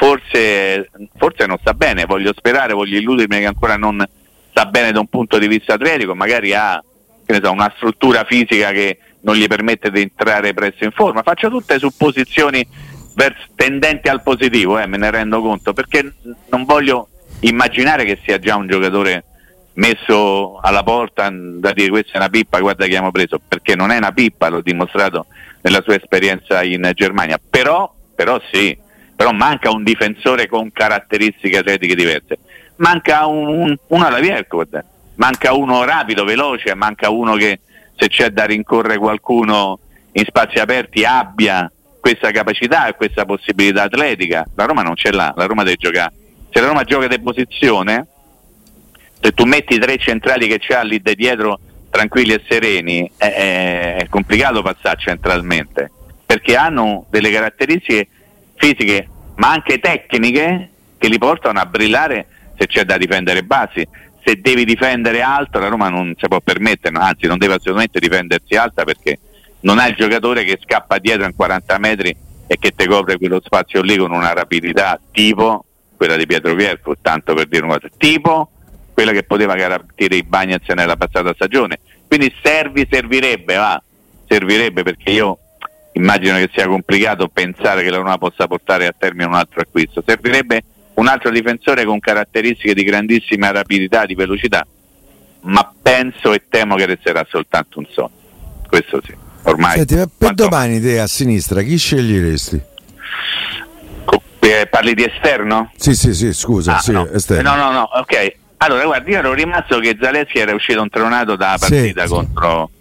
forse, 0.00 0.88
forse 1.18 1.44
non 1.44 1.58
sta 1.60 1.74
bene, 1.74 2.06
voglio 2.06 2.32
sperare, 2.34 2.72
voglio 2.72 2.98
illudermi 2.98 3.38
che 3.38 3.44
ancora 3.44 3.76
non 3.76 4.02
sta 4.48 4.64
bene 4.64 4.92
da 4.92 5.00
un 5.00 5.08
punto 5.08 5.38
di 5.38 5.46
vista 5.46 5.74
atletico, 5.74 6.14
magari 6.14 6.54
ha 6.54 6.82
so, 7.26 7.50
una 7.50 7.70
struttura 7.76 8.24
fisica 8.24 8.70
che 8.70 8.98
non 9.20 9.36
gli 9.36 9.46
permette 9.46 9.90
di 9.90 10.00
entrare 10.00 10.54
presto 10.54 10.84
in 10.84 10.92
forma. 10.92 11.22
Faccio 11.22 11.50
tutte 11.50 11.78
supposizioni 11.78 12.66
tendenti 13.54 14.08
al 14.08 14.22
positivo, 14.22 14.78
eh, 14.78 14.86
me 14.86 14.96
ne 14.96 15.10
rendo 15.10 15.42
conto, 15.42 15.74
perché 15.74 16.14
non 16.48 16.64
voglio 16.64 17.08
immaginare 17.40 18.06
che 18.06 18.18
sia 18.24 18.38
già 18.38 18.56
un 18.56 18.68
giocatore 18.68 19.24
messo 19.74 20.58
alla 20.62 20.82
porta 20.82 21.30
da 21.30 21.72
dire 21.72 21.90
questa 21.90 22.12
è 22.14 22.16
una 22.16 22.30
pippa, 22.30 22.58
guarda 22.58 22.84
chi 22.84 22.92
abbiamo 22.92 23.10
preso, 23.10 23.38
perché 23.46 23.76
non 23.76 23.90
è 23.90 23.98
una 23.98 24.12
pippa, 24.12 24.48
l'ho 24.48 24.62
dimostrato 24.62 25.26
nella 25.60 25.82
sua 25.82 25.96
esperienza 25.96 26.62
in 26.62 26.90
Germania, 26.94 27.38
però, 27.50 27.92
però 28.14 28.40
sì, 28.50 28.74
però 29.20 29.32
manca 29.32 29.70
un 29.70 29.84
difensore 29.84 30.48
con 30.48 30.72
caratteristiche 30.72 31.58
atletiche 31.58 31.94
diverse, 31.94 32.38
manca 32.76 33.26
un, 33.26 33.48
un, 33.48 33.76
uno 33.88 34.06
alla 34.06 34.18
Viercod, 34.18 34.82
manca 35.16 35.52
uno 35.52 35.84
rapido, 35.84 36.24
veloce, 36.24 36.74
manca 36.74 37.10
uno 37.10 37.34
che 37.34 37.60
se 37.98 38.08
c'è 38.08 38.30
da 38.30 38.46
rincorrere 38.46 38.96
qualcuno 38.96 39.78
in 40.12 40.24
spazi 40.24 40.58
aperti 40.58 41.04
abbia 41.04 41.70
questa 42.00 42.30
capacità 42.30 42.86
e 42.86 42.94
questa 42.94 43.26
possibilità 43.26 43.82
atletica. 43.82 44.46
La 44.54 44.64
Roma 44.64 44.80
non 44.80 44.96
ce 44.96 45.12
l'ha, 45.12 45.34
la 45.36 45.44
Roma 45.44 45.64
deve 45.64 45.76
giocare. 45.76 46.14
Se 46.50 46.58
la 46.58 46.68
Roma 46.68 46.84
gioca 46.84 47.06
di 47.06 47.20
posizione, 47.20 48.06
se 49.20 49.32
tu 49.32 49.44
metti 49.44 49.74
i 49.74 49.78
tre 49.78 49.98
centrali 49.98 50.48
che 50.48 50.56
c'ha 50.60 50.80
lì 50.80 50.98
dietro 51.02 51.60
tranquilli 51.90 52.32
e 52.32 52.42
sereni, 52.48 53.12
è, 53.18 53.96
è 53.98 54.06
complicato 54.08 54.62
passare 54.62 54.98
centralmente, 54.98 55.90
perché 56.24 56.56
hanno 56.56 57.04
delle 57.10 57.30
caratteristiche 57.30 58.08
fisiche, 58.60 59.08
ma 59.36 59.52
anche 59.52 59.80
tecniche, 59.80 60.68
che 60.98 61.08
li 61.08 61.18
portano 61.18 61.58
a 61.58 61.66
brillare 61.66 62.26
se 62.58 62.66
c'è 62.66 62.84
da 62.84 62.98
difendere 62.98 63.42
bassi. 63.42 63.86
Se 64.22 64.38
devi 64.38 64.66
difendere 64.66 65.22
alto, 65.22 65.58
la 65.58 65.68
Roma 65.68 65.88
non 65.88 66.14
si 66.18 66.28
può 66.28 66.40
permettere, 66.40 66.96
anzi 66.98 67.26
non 67.26 67.38
deve 67.38 67.54
assolutamente 67.54 67.98
difendersi 67.98 68.54
alta 68.54 68.84
perché 68.84 69.18
non 69.60 69.78
ha 69.78 69.86
il 69.86 69.96
giocatore 69.96 70.44
che 70.44 70.58
scappa 70.62 70.98
dietro 70.98 71.24
in 71.24 71.34
40 71.34 71.78
metri 71.78 72.14
e 72.46 72.58
che 72.58 72.72
ti 72.76 72.86
copre 72.86 73.16
quello 73.16 73.40
spazio 73.42 73.80
lì 73.80 73.96
con 73.96 74.12
una 74.12 74.32
rapidità 74.34 75.00
tipo 75.10 75.64
quella 75.96 76.16
di 76.16 76.26
Pietro 76.26 76.54
Vierco, 76.54 76.96
tanto 77.00 77.34
per 77.34 77.46
dire 77.46 77.64
una 77.64 77.78
cosa, 77.78 77.88
tipo 77.96 78.50
quella 78.92 79.12
che 79.12 79.22
poteva 79.22 79.54
garantire 79.54 80.16
i 80.16 80.22
Bagnets 80.22 80.68
nella 80.68 80.96
passata 80.96 81.32
stagione. 81.32 81.78
Quindi 82.06 82.34
servi, 82.42 82.86
servirebbe, 82.90 83.56
va, 83.56 83.82
servirebbe 84.26 84.82
perché 84.82 85.10
io 85.10 85.38
immagino 85.92 86.36
che 86.36 86.50
sia 86.52 86.66
complicato 86.66 87.28
pensare 87.28 87.82
che 87.82 87.90
la 87.90 87.98
Roma 87.98 88.18
possa 88.18 88.46
portare 88.46 88.86
a 88.86 88.94
termine 88.96 89.26
un 89.26 89.34
altro 89.34 89.60
acquisto. 89.60 90.02
Servirebbe 90.04 90.62
un 90.94 91.06
altro 91.06 91.30
difensore 91.30 91.84
con 91.84 91.98
caratteristiche 91.98 92.74
di 92.74 92.84
grandissima 92.84 93.50
rapidità, 93.50 94.06
di 94.06 94.14
velocità, 94.14 94.66
ma 95.42 95.72
penso 95.80 96.32
e 96.32 96.42
temo 96.48 96.76
che 96.76 96.86
resterà 96.86 97.26
soltanto 97.28 97.78
un 97.78 97.86
sogno. 97.90 98.10
Questo 98.68 99.00
sì. 99.04 99.14
Ormai. 99.42 99.78
Senti, 99.78 99.94
per 99.94 100.08
quanto... 100.16 100.44
domani 100.44 100.80
te 100.80 101.00
a 101.00 101.06
sinistra 101.06 101.62
chi 101.62 101.76
sceglieresti? 101.76 102.68
Eh, 104.40 104.66
parli 104.68 104.94
di 104.94 105.04
esterno? 105.04 105.70
Sì, 105.76 105.94
sì, 105.94 106.14
sì, 106.14 106.32
scusa, 106.32 106.76
ah, 106.76 106.80
sì, 106.80 106.92
no. 106.92 107.06
no. 107.06 107.54
no, 107.54 107.70
no, 107.70 107.88
ok. 107.92 108.34
Allora, 108.58 108.84
guardi, 108.84 109.12
io 109.12 109.18
ero 109.18 109.32
rimasto 109.32 109.78
che 109.78 109.96
Zaleschi 110.00 110.38
era 110.38 110.54
uscito 110.54 110.82
un 110.82 110.88
tronato 110.88 111.36
dalla 111.36 111.56
partita 111.58 112.02
sì, 112.02 112.08
contro 112.08 112.70
sì. 112.72 112.79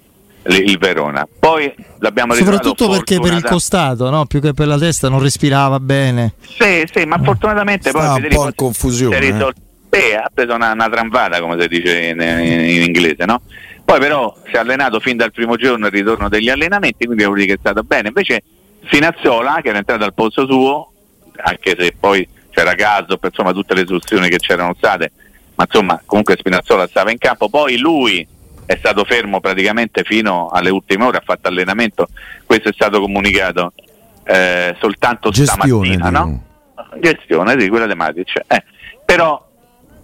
Il 0.58 0.78
Verona. 0.78 1.28
Poi 1.40 1.74
l'abbiamo 2.00 2.34
Soprattutto 2.34 2.90
perché 2.90 3.20
per 3.20 3.34
il 3.34 3.44
costato, 3.44 4.10
no? 4.10 4.26
più 4.26 4.42
che 4.42 4.54
per 4.54 4.68
la 4.68 4.78
testa, 4.78 5.10
non 5.10 5.22
respirava 5.22 5.80
bene. 5.80 6.34
Sì, 6.42 6.88
sì, 6.92 7.06
ma 7.06 7.20
fortunatamente 7.22 7.90
Stava 7.90 8.14
poi... 8.14 8.24
un 8.24 8.30
po' 8.30 8.46
in 8.46 8.56
confusione. 8.56 9.18
Eh. 9.18 9.54
Sì, 9.92 10.14
ha 10.14 10.30
preso 10.32 10.54
una, 10.54 10.72
una 10.74 10.88
tramvata, 10.88 11.40
come 11.42 11.60
si 11.60 11.68
dice 11.68 12.00
in, 12.00 12.22
in, 12.22 12.60
in, 12.60 12.82
inglese, 12.84 13.26
no? 13.26 13.42
Poi 13.84 14.00
però 14.00 14.36
si 14.46 14.52
è 14.52 14.60
allenato 14.60 15.00
fin 15.00 15.18
dal 15.18 15.32
primo 15.32 15.56
giorno 15.56 15.88
il 15.88 15.92
ritorno 15.92 16.30
degli 16.30 16.50
allenamenti, 16.50 17.06
quindi 17.06 17.24
devo 17.24 17.34
dire 17.34 17.48
che 17.48 17.54
è 17.54 17.60
stato 17.60 17.82
bene. 17.82 18.10
Invece 18.10 18.44
Finazzola, 18.84 19.62
che 19.62 19.70
era 19.70 19.80
entrato 19.80 20.04
al 20.04 20.14
posto 20.14 20.46
suo, 20.46 20.92
anche 21.38 21.76
se 21.78 21.96
poi 22.00 22.28
c'era 22.52 22.76
caso, 22.76 23.18
per 23.18 23.32
insomma 23.32 23.52
tutte 23.52 23.74
le 23.74 23.86
soluzioni 23.88 24.30
che 24.30 24.38
c'erano 24.38 24.76
state, 24.78 25.12
ma 25.56 25.64
insomma 25.64 26.00
comunque 26.06 26.36
Spinazzola 26.38 26.88
stava 26.88 27.10
in 27.12 27.18
campo, 27.18 27.50
poi 27.50 27.78
lui 27.80 28.28
è 28.70 28.78
stato 28.78 29.04
fermo 29.04 29.40
praticamente 29.40 30.04
fino 30.04 30.50
alle 30.50 30.70
ultime 30.70 31.06
ore, 31.06 31.18
ha 31.18 31.24
fatto 31.26 31.48
allenamento, 31.48 32.08
questo 32.46 32.70
è 32.70 32.72
stato 32.72 33.02
comunicato 33.02 33.74
eh, 34.24 34.76
soltanto 34.80 35.32
Gestione, 35.32 35.96
stamattina, 35.96 36.10
no? 36.12 36.44
Gestione, 37.00 37.60
sì, 37.60 37.68
quella 37.68 37.88
di 37.88 37.96
Matic. 37.96 38.44
Eh, 38.46 38.64
però, 39.04 39.44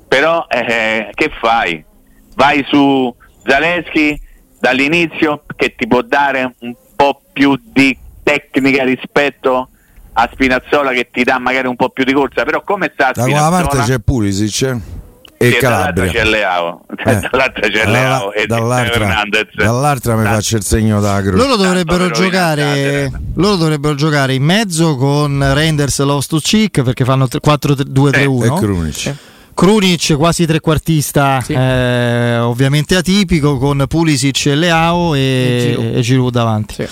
però 0.07 0.47
eh, 0.49 1.11
che 1.13 1.31
fai? 1.39 1.85
Vai 2.33 2.65
su 2.67 3.15
Zaleschi 3.45 4.19
dall'inizio 4.59 5.43
che 5.55 5.75
ti 5.75 5.85
può 5.85 6.01
dare 6.01 6.55
un 6.61 6.73
po' 6.95 7.21
più 7.31 7.55
di 7.63 7.95
tecnica 8.23 8.83
rispetto 8.83 9.69
a 10.13 10.29
Spinazzola 10.33 10.91
che 10.91 11.09
ti 11.11 11.23
dà 11.23 11.37
magari 11.37 11.67
un 11.67 11.75
po' 11.75 11.89
più 11.89 12.03
di 12.03 12.13
corsa, 12.13 12.43
però 12.43 12.63
come 12.63 12.89
sta 12.91 13.11
Spinazzola? 13.13 13.41
Da 13.41 13.47
quella 13.47 13.67
parte 13.67 13.91
c'è 13.91 13.99
Pulisic 13.99 14.61
eh? 14.63 15.03
E 15.47 15.51
sì, 15.51 15.57
Calabria. 15.57 16.11
c'è 16.11 16.23
Leao, 16.23 16.81
eh. 16.89 17.19
dall'altra 17.29 17.67
c'è 17.69 17.85
Leao 17.85 18.33
e 18.33 18.45
dall'altra, 18.45 19.23
dall'altra 19.53 20.15
mi 20.15 20.25
faccio 20.25 20.55
il 20.57 20.63
segno 20.63 20.99
da 20.99 21.21
croce. 21.21 21.37
Loro 21.37 21.55
dovrebbero 21.55 22.09
giocare 22.09 23.11
loro 23.35 23.55
dovrebbero 23.55 23.95
giocare 23.95 24.33
in 24.33 24.43
mezzo 24.43 24.95
con 24.95 25.53
Renders 25.53 25.99
e 25.99 26.03
Loftus-Cheek 26.03 26.83
perché 26.83 27.03
fanno 27.03 27.25
4-2-3-1 27.25 28.43
e 28.43 28.59
Krunic. 28.59 29.15
Krunic 29.53 30.15
quasi 30.17 30.45
trequartista, 30.45 31.39
sì. 31.41 31.53
eh, 31.53 32.37
ovviamente 32.39 32.95
atipico, 32.95 33.57
con 33.57 33.85
Pulisic 33.87 34.47
e 34.47 34.55
Leao 34.55 35.15
e, 35.15 35.93
e 35.95 36.01
Giroud 36.01 36.33
davanti. 36.33 36.73
Sì. 36.73 36.87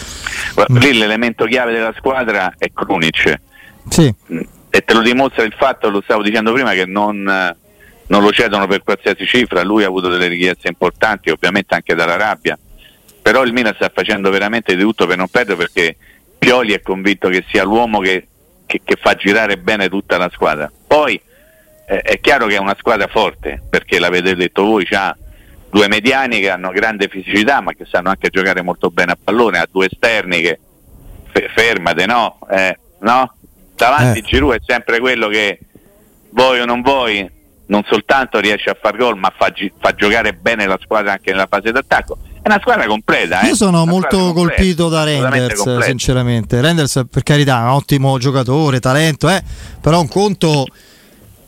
Mm. 0.71 0.77
Lì 0.77 0.93
l'elemento 0.93 1.43
chiave 1.45 1.73
della 1.73 1.93
squadra 1.97 2.53
è 2.57 2.71
Krunic. 2.73 3.39
Sì. 3.89 4.13
E 4.69 4.81
te 4.81 4.93
lo 4.93 5.01
dimostra 5.01 5.43
il 5.43 5.53
fatto, 5.57 5.89
lo 5.89 6.01
stavo 6.03 6.23
dicendo 6.23 6.53
prima, 6.53 6.71
che 6.71 6.85
non, 6.85 7.25
non 8.13 8.21
lo 8.21 8.31
cedono 8.31 8.67
per 8.67 8.83
qualsiasi 8.83 9.25
cifra. 9.25 9.63
Lui 9.63 9.83
ha 9.83 9.87
avuto 9.87 10.07
delle 10.07 10.27
richieste 10.27 10.67
importanti, 10.67 11.31
ovviamente 11.31 11.73
anche 11.73 11.95
dalla 11.95 12.15
rabbia. 12.15 12.57
Però 13.19 13.41
il 13.43 13.53
Milan 13.53 13.73
sta 13.73 13.89
facendo 13.91 14.29
veramente 14.29 14.75
di 14.75 14.81
tutto 14.83 15.07
per 15.07 15.17
non 15.17 15.27
perdere 15.29 15.57
perché 15.57 15.95
Pioli 16.37 16.73
è 16.73 16.81
convinto 16.81 17.29
che 17.29 17.43
sia 17.49 17.63
l'uomo 17.63 17.99
che, 17.99 18.27
che, 18.67 18.81
che 18.83 18.97
fa 19.01 19.15
girare 19.15 19.57
bene 19.57 19.89
tutta 19.89 20.19
la 20.19 20.29
squadra. 20.31 20.71
Poi 20.85 21.19
eh, 21.87 22.01
è 22.01 22.19
chiaro 22.19 22.45
che 22.45 22.55
è 22.55 22.59
una 22.59 22.75
squadra 22.77 23.07
forte, 23.07 23.59
perché 23.67 23.97
l'avete 23.97 24.35
detto 24.35 24.63
voi, 24.63 24.85
ha 24.91 25.17
due 25.71 25.87
mediani 25.87 26.39
che 26.39 26.51
hanno 26.51 26.69
grande 26.69 27.07
fisicità 27.07 27.61
ma 27.61 27.73
che 27.73 27.85
sanno 27.85 28.09
anche 28.09 28.29
giocare 28.29 28.61
molto 28.61 28.91
bene 28.91 29.13
a 29.13 29.17
pallone, 29.21 29.57
ha 29.57 29.67
due 29.71 29.87
esterni 29.89 30.39
che 30.39 30.59
f- 31.31 31.51
fermate, 31.51 32.05
no? 32.05 32.37
Eh, 32.51 32.77
no? 32.99 33.33
Davanti 33.75 34.19
eh. 34.19 34.21
Giroud 34.21 34.53
è 34.53 34.61
sempre 34.63 34.99
quello 34.99 35.29
che 35.29 35.57
vuoi 36.29 36.59
o 36.59 36.65
non 36.65 36.81
vuoi, 36.81 37.41
non 37.73 37.83
soltanto 37.89 38.39
riesce 38.39 38.69
a 38.69 38.77
far 38.79 38.95
gol 38.95 39.17
ma 39.17 39.33
fa, 39.35 39.49
gi- 39.49 39.71
fa 39.79 39.95
giocare 39.95 40.33
bene 40.33 40.67
la 40.67 40.77
squadra 40.79 41.13
anche 41.13 41.31
nella 41.31 41.47
fase 41.49 41.71
d'attacco. 41.71 42.17
È 42.43 42.47
una 42.47 42.59
squadra 42.59 42.85
completa. 42.85 43.41
Eh? 43.41 43.47
Io 43.47 43.55
sono 43.55 43.83
molto 43.87 44.31
colpito 44.31 44.89
da 44.89 45.03
Renders, 45.03 45.79
sinceramente. 45.79 46.61
Renders, 46.61 47.05
per 47.09 47.23
carità, 47.23 47.61
è 47.61 47.63
un 47.63 47.69
ottimo 47.69 48.19
giocatore, 48.19 48.79
talento, 48.79 49.27
eh? 49.27 49.41
però 49.81 49.99
un 50.01 50.07
conto 50.07 50.65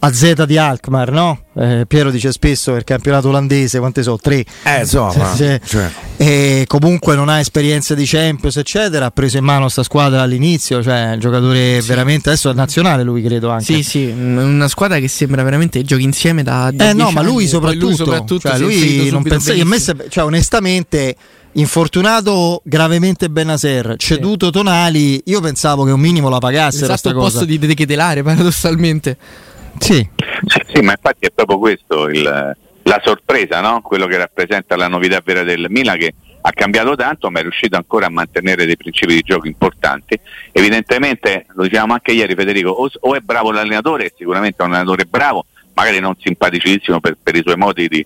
a 0.05 0.13
Z 0.13 0.45
di 0.45 0.57
Alkmaar, 0.57 1.11
no? 1.11 1.39
Eh, 1.57 1.85
Piero 1.87 2.11
dice 2.11 2.31
spesso 2.31 2.71
che 2.73 2.77
il 2.77 2.83
campionato 2.83 3.29
olandese, 3.29 3.79
quante 3.79 4.03
so? 4.03 4.17
Tre. 4.21 4.45
Eh, 4.63 4.81
insomma. 4.81 5.13
Cioè, 5.35 5.59
cioè. 5.65 5.91
E 6.17 6.65
comunque 6.67 7.15
non 7.15 7.27
ha 7.27 7.39
esperienza 7.39 7.95
di 7.95 8.05
Champions, 8.05 8.57
eccetera. 8.57 9.07
Ha 9.07 9.11
preso 9.11 9.37
in 9.37 9.43
mano 9.43 9.61
questa 9.61 9.83
squadra 9.83 10.21
all'inizio, 10.21 10.83
cioè 10.83 11.13
un 11.13 11.19
giocatore 11.19 11.81
sì. 11.81 11.87
veramente 11.87 12.29
adesso 12.29 12.51
è 12.51 12.53
nazionale 12.53 13.03
lui, 13.03 13.23
credo 13.23 13.49
anche. 13.49 13.65
Sì, 13.65 13.83
sì, 13.83 14.05
una 14.05 14.67
squadra 14.67 14.99
che 14.99 15.07
sembra 15.07 15.41
veramente 15.43 15.81
giochi 15.81 16.03
insieme 16.03 16.43
da, 16.43 16.69
da 16.71 16.89
Eh 16.89 16.93
no, 16.93 17.09
ma 17.11 17.21
lui 17.21 17.47
soprattutto, 17.47 17.85
lui, 17.87 17.95
soprattutto 17.95 18.47
cioè, 18.47 18.59
lui 18.59 19.09
non 19.09 19.23
pensa, 19.23 19.53
io 19.53 19.65
messa, 19.65 19.93
cioè 20.07 20.23
onestamente 20.23 21.15
infortunato 21.53 22.61
gravemente 22.63 23.29
Benaser, 23.29 23.95
ceduto 23.97 24.47
sì. 24.47 24.51
Tonali, 24.51 25.21
io 25.25 25.41
pensavo 25.41 25.83
che 25.83 25.91
un 25.91 25.99
minimo 25.99 26.29
la 26.29 26.37
pagassero 26.37 26.93
esatto 26.93 27.09
al 27.09 27.15
posto 27.15 27.45
di 27.45 27.57
De 27.57 27.73
Ketelare 27.73 28.23
paradossalmente. 28.23 29.17
Sì. 29.79 30.07
sì. 30.45 30.61
sì, 30.73 30.81
ma 30.81 30.91
infatti 30.91 31.25
è 31.25 31.31
proprio 31.31 31.59
questo 31.59 32.07
il, 32.07 32.55
la 32.83 33.01
sorpresa, 33.03 33.61
no? 33.61 33.81
quello 33.81 34.07
che 34.07 34.17
rappresenta 34.17 34.75
la 34.75 34.87
novità 34.87 35.21
vera 35.23 35.43
del 35.43 35.67
Milan 35.69 35.97
che 35.97 36.13
ha 36.41 36.51
cambiato 36.51 36.95
tanto 36.95 37.31
ma 37.31 37.39
è 37.39 37.41
riuscito 37.41 37.75
ancora 37.75 38.05
a 38.05 38.09
mantenere 38.09 38.65
dei 38.65 38.77
principi 38.77 39.15
di 39.15 39.21
gioco 39.21 39.47
importanti. 39.47 40.19
Evidentemente, 40.51 41.47
lo 41.55 41.63
dicevamo 41.63 41.93
anche 41.93 42.11
ieri 42.11 42.35
Federico, 42.35 42.69
o, 42.69 42.89
o 42.99 43.15
è 43.15 43.19
bravo 43.19 43.51
l'allenatore, 43.51 44.13
sicuramente 44.15 44.61
è 44.61 44.65
un 44.65 44.73
allenatore 44.73 45.05
bravo, 45.05 45.45
magari 45.73 45.99
non 45.99 46.15
simpaticissimo 46.19 46.99
per, 46.99 47.17
per 47.21 47.35
i 47.35 47.41
suoi 47.43 47.57
modi 47.57 47.87
di, 47.87 48.05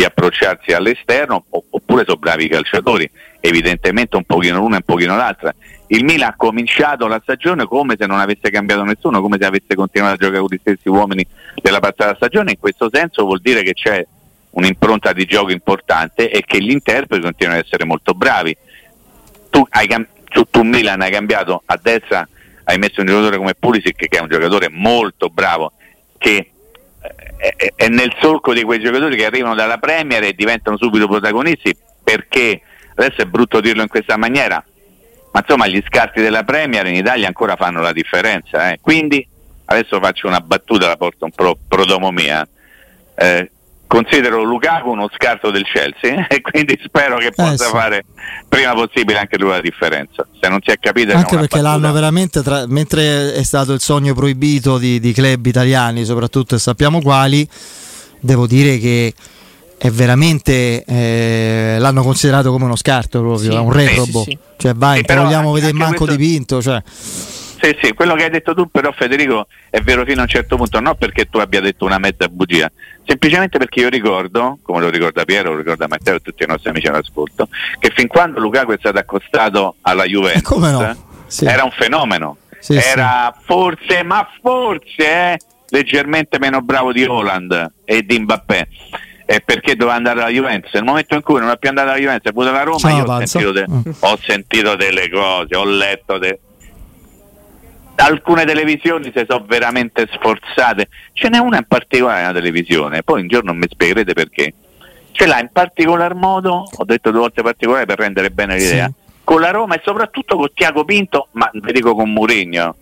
di 0.00 0.06
approcciarsi 0.06 0.72
all'esterno, 0.72 1.44
oppure 1.50 2.04
sono 2.06 2.16
bravi 2.16 2.44
i 2.46 2.48
calciatori, 2.48 3.08
evidentemente 3.38 4.16
un 4.16 4.24
pochino 4.24 4.56
l'una 4.56 4.76
e 4.76 4.78
un 4.78 4.84
pochino 4.86 5.14
l'altra. 5.14 5.54
Il 5.88 6.04
Milan 6.04 6.30
ha 6.30 6.36
cominciato 6.36 7.06
la 7.06 7.20
stagione 7.22 7.66
come 7.66 7.96
se 7.98 8.06
non 8.06 8.18
avesse 8.18 8.48
cambiato 8.48 8.82
nessuno, 8.82 9.20
come 9.20 9.36
se 9.38 9.44
avesse 9.44 9.74
continuato 9.74 10.14
a 10.14 10.16
giocare 10.16 10.40
con 10.40 10.48
gli 10.50 10.58
stessi 10.58 10.88
uomini 10.88 11.26
della 11.60 11.80
passata 11.80 12.14
stagione, 12.14 12.52
in 12.52 12.58
questo 12.58 12.88
senso 12.90 13.24
vuol 13.24 13.40
dire 13.42 13.62
che 13.62 13.74
c'è 13.74 14.06
un'impronta 14.52 15.12
di 15.12 15.26
gioco 15.26 15.52
importante 15.52 16.30
e 16.30 16.44
che 16.46 16.62
gli 16.62 16.70
interpreti 16.70 17.22
continuano 17.22 17.58
ad 17.58 17.66
essere 17.66 17.84
molto 17.84 18.14
bravi. 18.14 18.56
Tu, 19.50 19.66
hai 19.68 19.86
tu, 20.30 20.48
tu 20.48 20.62
Milan 20.62 21.02
hai 21.02 21.10
cambiato 21.10 21.60
a 21.66 21.78
destra, 21.80 22.26
hai 22.64 22.78
messo 22.78 23.00
un 23.00 23.06
giocatore 23.06 23.36
come 23.36 23.54
Pulisic 23.54 24.08
che 24.08 24.16
è 24.16 24.22
un 24.22 24.28
giocatore 24.28 24.70
molto 24.70 25.28
bravo, 25.28 25.72
che 26.16 26.49
è, 27.00 27.72
è 27.74 27.88
nel 27.88 28.14
solco 28.20 28.52
di 28.52 28.62
quei 28.62 28.80
giocatori 28.80 29.16
che 29.16 29.24
arrivano 29.24 29.54
dalla 29.54 29.78
Premier 29.78 30.22
e 30.22 30.34
diventano 30.34 30.76
subito 30.76 31.08
protagonisti 31.08 31.74
perché 32.02 32.60
adesso 32.94 33.22
è 33.22 33.26
brutto 33.26 33.60
dirlo 33.60 33.82
in 33.82 33.88
questa 33.88 34.16
maniera, 34.16 34.62
ma 35.32 35.40
insomma 35.40 35.66
gli 35.66 35.82
scarti 35.86 36.20
della 36.20 36.44
Premier 36.44 36.86
in 36.86 36.96
Italia 36.96 37.26
ancora 37.26 37.56
fanno 37.56 37.80
la 37.80 37.92
differenza. 37.92 38.70
Eh. 38.70 38.78
Quindi 38.80 39.26
adesso 39.66 39.98
faccio 40.00 40.26
una 40.26 40.40
battuta, 40.40 40.86
la 40.86 40.96
porto 40.96 41.24
un 41.24 41.32
po' 41.32 41.58
prodomo 41.66 42.10
mia. 42.10 42.46
Eh, 43.14 43.50
considero 43.90 44.44
Lukaku 44.44 44.90
uno 44.90 45.10
scarto 45.12 45.50
del 45.50 45.64
Chelsea 45.64 46.26
e 46.30 46.40
quindi 46.40 46.78
spero 46.84 47.18
che 47.18 47.32
possa 47.34 47.64
eh 47.64 47.66
sì. 47.66 47.70
fare 47.72 48.04
prima 48.48 48.72
possibile 48.72 49.18
anche 49.18 49.36
lui 49.36 49.50
la 49.50 49.60
differenza. 49.60 50.24
Se 50.40 50.48
non 50.48 50.60
si 50.64 50.70
è 50.70 50.78
capito, 50.78 51.12
anche 51.12 51.36
perché 51.36 51.58
battuta. 51.58 51.62
l'hanno 51.62 51.92
veramente, 51.92 52.40
tra, 52.42 52.66
mentre 52.68 53.34
è 53.34 53.42
stato 53.42 53.72
il 53.72 53.80
sogno 53.80 54.14
proibito 54.14 54.78
di, 54.78 55.00
di 55.00 55.12
club 55.12 55.44
italiani, 55.44 56.04
soprattutto 56.04 56.54
e 56.54 56.60
sappiamo 56.60 57.02
quali, 57.02 57.46
devo 58.20 58.46
dire 58.46 58.78
che 58.78 59.12
è 59.76 59.90
veramente 59.90 60.84
eh, 60.84 61.76
l'hanno 61.80 62.02
considerato 62.02 62.52
come 62.52 62.66
uno 62.66 62.76
scarto 62.76 63.18
proprio, 63.20 63.50
sì, 63.50 63.56
un 63.56 63.72
retrobo. 63.72 64.22
Sì, 64.22 64.30
sì, 64.30 64.38
cioè 64.56 64.74
vai, 64.74 65.04
non 65.08 65.24
vogliamo 65.24 65.50
vedere 65.50 65.72
manco 65.72 66.04
questo... 66.04 66.16
dipinto. 66.16 66.62
Cioè. 66.62 66.80
Sì, 67.60 67.76
sì, 67.82 67.92
quello 67.92 68.14
che 68.14 68.24
hai 68.24 68.30
detto 68.30 68.54
tu 68.54 68.70
però 68.70 68.90
Federico 68.92 69.46
è 69.68 69.80
vero 69.80 70.04
fino 70.04 70.20
a 70.20 70.22
un 70.22 70.28
certo 70.28 70.56
punto, 70.56 70.80
non 70.80 70.96
perché 70.96 71.28
tu 71.28 71.38
abbia 71.38 71.60
detto 71.60 71.84
una 71.84 71.98
mezza 71.98 72.26
bugia, 72.28 72.70
semplicemente 73.04 73.58
perché 73.58 73.80
io 73.80 73.88
ricordo, 73.90 74.58
come 74.62 74.80
lo 74.80 74.88
ricorda 74.88 75.24
Piero, 75.24 75.52
lo 75.52 75.58
ricorda 75.58 75.86
Matteo 75.86 76.14
e 76.14 76.20
tutti 76.20 76.42
i 76.42 76.46
nostri 76.46 76.70
amici 76.70 76.86
all'ascolto, 76.86 77.48
che 77.78 77.92
fin 77.94 78.06
quando 78.06 78.40
Lukaku 78.40 78.72
è 78.72 78.76
stato 78.78 78.98
accostato 78.98 79.74
alla 79.82 80.04
Juventus 80.04 80.56
no? 80.56 81.24
sì. 81.26 81.44
era 81.44 81.64
un 81.64 81.72
fenomeno, 81.72 82.38
sì, 82.58 82.76
era 82.76 83.34
sì. 83.36 83.44
forse, 83.44 84.02
ma 84.04 84.26
forse, 84.40 84.96
eh, 84.96 85.38
leggermente 85.68 86.38
meno 86.38 86.62
bravo 86.62 86.92
di 86.92 87.04
Holland 87.04 87.72
e 87.84 88.02
di 88.04 88.20
Mbappé 88.20 88.68
eh, 89.26 89.40
perché 89.44 89.76
doveva 89.76 89.96
andare 89.96 90.22
alla 90.22 90.30
Juventus. 90.30 90.72
Nel 90.72 90.82
momento 90.82 91.14
in 91.14 91.22
cui 91.22 91.38
non 91.38 91.50
è 91.50 91.56
più 91.56 91.68
andato 91.68 91.90
alla 91.90 91.98
Juventus 91.98 92.30
e 92.30 92.32
pure 92.32 92.48
alla 92.48 92.62
Roma, 92.64 92.78
Ciao, 92.78 92.96
io 92.96 93.04
ho 93.04 93.26
sentito, 93.26 93.52
de- 93.52 93.66
mm. 93.68 93.80
ho 94.00 94.18
sentito, 94.20 94.74
delle 94.74 95.08
cose, 95.08 95.54
ho 95.54 95.64
letto 95.64 96.18
de- 96.18 96.40
alcune 98.00 98.44
televisioni 98.44 99.12
si 99.14 99.24
sono 99.28 99.44
veramente 99.46 100.08
sforzate. 100.10 100.88
Ce 101.12 101.28
n'è 101.28 101.38
una 101.38 101.58
in 101.58 101.66
particolare 101.66 102.20
nella 102.20 102.32
televisione, 102.32 103.02
poi 103.02 103.22
un 103.22 103.28
giorno 103.28 103.52
mi 103.52 103.66
spiegherete 103.68 104.12
perché. 104.12 104.54
Ce 105.12 105.26
l'ha 105.26 105.40
in 105.40 105.50
particolar 105.52 106.14
modo, 106.14 106.64
ho 106.72 106.84
detto 106.84 107.10
due 107.10 107.20
volte 107.20 107.42
particolare 107.42 107.86
per 107.86 107.98
rendere 107.98 108.30
bene 108.30 108.56
l'idea, 108.56 108.86
sì. 108.86 109.20
con 109.24 109.40
la 109.40 109.50
Roma 109.50 109.74
e 109.74 109.80
soprattutto 109.84 110.36
con 110.36 110.48
Tiago 110.54 110.84
Pinto, 110.84 111.28
ma 111.32 111.50
vi 111.52 111.72
dico 111.72 111.94
con 111.94 112.12
Mourinho. 112.12 112.76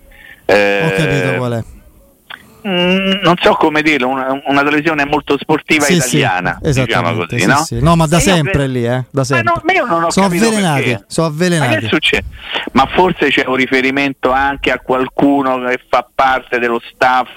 Eh, 0.45 0.81
ho 0.85 0.97
capito 0.97 1.37
qual 1.37 1.53
è 1.53 1.78
Mm, 2.69 3.23
non 3.23 3.35
so 3.41 3.55
come 3.55 3.81
dirlo, 3.81 4.09
una, 4.09 4.39
una 4.45 4.63
televisione 4.63 5.07
molto 5.07 5.39
sportiva 5.39 5.87
sì, 5.87 5.95
italiana, 5.95 6.59
sì, 6.63 6.85
diciamo 6.85 7.15
così, 7.15 7.39
sì, 7.39 7.47
no? 7.47 7.57
Sì. 7.65 7.81
no? 7.81 7.97
ma 7.97 8.07
da 8.07 8.21
sempre 8.21 8.65
io, 8.65 8.71
lì, 8.71 8.85
eh? 8.85 9.05
Da 9.11 9.25
sempre. 9.25 9.53
Ma, 9.55 9.73
no, 9.73 9.73
io 9.73 9.87
non 9.87 10.05
ho 10.05 10.11
sono 10.11 10.27
avvelenati, 10.27 10.99
sono 11.07 11.29
avvelenati. 11.29 11.89
Ma, 11.91 11.99
ma 12.73 12.87
forse 12.95 13.29
c'è 13.31 13.47
un 13.47 13.55
riferimento 13.55 14.31
anche 14.33 14.71
a 14.71 14.81
qualcuno 14.81 15.61
che 15.67 15.81
fa 15.89 16.07
parte 16.15 16.59
dello 16.59 16.81
staff 16.93 17.29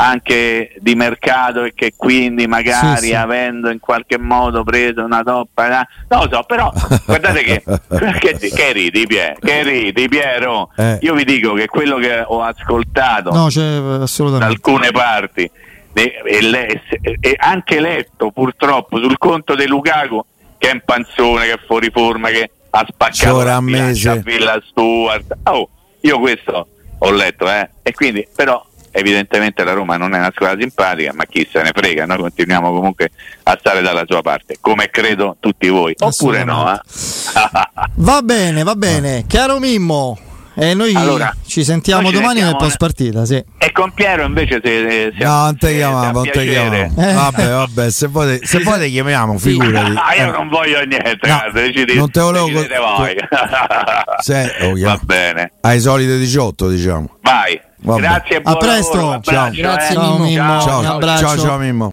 anche 0.00 0.74
di 0.78 0.94
mercato 0.94 1.64
e 1.64 1.72
che 1.74 1.94
quindi 1.96 2.46
magari 2.46 2.98
sì, 2.98 3.06
sì. 3.06 3.14
avendo 3.14 3.68
in 3.68 3.80
qualche 3.80 4.16
modo 4.16 4.62
preso 4.62 5.02
una 5.02 5.24
toppa 5.24 5.80
eh, 5.80 5.86
non 6.08 6.22
lo 6.22 6.28
so 6.30 6.42
però 6.44 6.72
guardate 7.04 7.42
che 7.42 7.62
che, 8.20 8.38
che 8.38 8.72
ridi 8.72 9.06
Piero 9.08 9.34
che 9.40 9.62
ridi 9.64 10.08
Piero. 10.08 10.70
Eh. 10.76 10.98
io 11.00 11.14
vi 11.14 11.24
dico 11.24 11.54
che 11.54 11.66
quello 11.66 11.96
che 11.96 12.22
ho 12.24 12.42
ascoltato 12.42 13.32
no, 13.32 13.48
da 13.50 14.46
alcune 14.46 14.92
parti 14.92 15.50
e, 15.92 16.22
e, 16.24 16.80
e, 17.18 17.34
anche 17.36 17.80
letto 17.80 18.30
purtroppo 18.30 18.98
sul 18.98 19.18
conto 19.18 19.56
di 19.56 19.66
Lukaku 19.66 20.24
che 20.58 20.70
è 20.70 20.72
un 20.74 20.82
panzone 20.84 21.46
che 21.46 21.52
è 21.54 21.60
fuori 21.66 21.90
forma 21.90 22.28
che 22.28 22.48
ha 22.70 22.86
spaccato 22.88 23.42
la 23.42 23.56
a 23.56 24.14
Villa 24.22 24.62
Stewart 24.64 25.38
oh, 25.42 25.68
io 26.02 26.20
questo 26.20 26.68
ho 26.98 27.10
letto 27.10 27.50
eh. 27.50 27.68
E 27.82 27.92
quindi 27.92 28.26
però 28.34 28.64
evidentemente 28.90 29.64
la 29.64 29.72
Roma 29.72 29.96
non 29.96 30.14
è 30.14 30.18
una 30.18 30.32
squadra 30.34 30.60
simpatica, 30.60 31.12
ma 31.14 31.24
chi 31.24 31.48
se 31.50 31.62
ne 31.62 31.70
frega, 31.74 32.06
noi 32.06 32.18
continuiamo 32.18 32.72
comunque 32.72 33.10
a 33.44 33.56
stare 33.58 33.82
dalla 33.82 34.04
sua 34.06 34.22
parte, 34.22 34.56
come 34.60 34.90
credo 34.90 35.36
tutti 35.40 35.68
voi, 35.68 35.94
oppure 35.98 36.44
no. 36.44 36.72
Eh? 36.72 36.80
va 37.96 38.22
bene, 38.22 38.62
va 38.62 38.74
bene, 38.74 39.24
caro 39.26 39.58
Mimmo. 39.58 40.18
E 40.60 40.74
noi 40.74 40.92
allora, 40.92 41.32
ci 41.46 41.62
sentiamo 41.62 42.10
domani 42.10 42.40
nel 42.40 42.56
post 42.56 42.78
partita, 42.78 43.24
sì. 43.24 43.36
E 43.58 43.70
con 43.70 43.92
Piero 43.92 44.24
invece 44.24 44.60
se, 44.60 45.12
se 45.16 45.24
No, 45.24 45.44
non 45.44 45.56
te 45.56 45.72
chiamiamo, 45.72 46.10
non 46.10 46.24
te 46.24 46.44
chiamiamo. 46.44 47.00
Eh. 47.00 47.12
Vabbè, 47.12 47.48
vabbè, 47.48 47.90
se 47.92 48.08
vuoi 48.08 48.40
se 48.42 48.58
vuoi 48.58 48.80
te 48.80 48.88
chiamiamo, 48.88 49.38
figurati. 49.38 49.94
Ah, 49.94 50.16
io 50.16 50.26
eh. 50.26 50.30
non 50.32 50.48
voglio 50.48 50.84
niente, 50.84 51.28
no, 51.28 51.42
decidi, 51.52 51.94
non 51.94 52.10
te 52.10 52.20
volevo 52.20 52.50
co- 52.50 52.66
voi. 52.96 53.14
Se, 54.18 54.56
oh, 54.62 54.76
Va 54.80 54.98
bene. 55.00 55.52
Ai 55.60 55.78
solite 55.78 56.18
18, 56.18 56.68
diciamo. 56.68 57.18
Vai. 57.20 57.60
Vabbè. 57.80 58.00
Grazie, 58.00 58.40
a 58.42 58.56
presto. 58.56 58.96
Lavoro, 58.96 59.20
ciao. 59.20 59.50
Grazie, 59.52 59.96
eh. 59.96 59.98
Mimmo. 59.98 60.60
Ciao, 60.60 60.82
ciao, 60.82 61.00
ciao, 61.00 61.36
ciao, 61.38 61.58
Mimmo. 61.58 61.86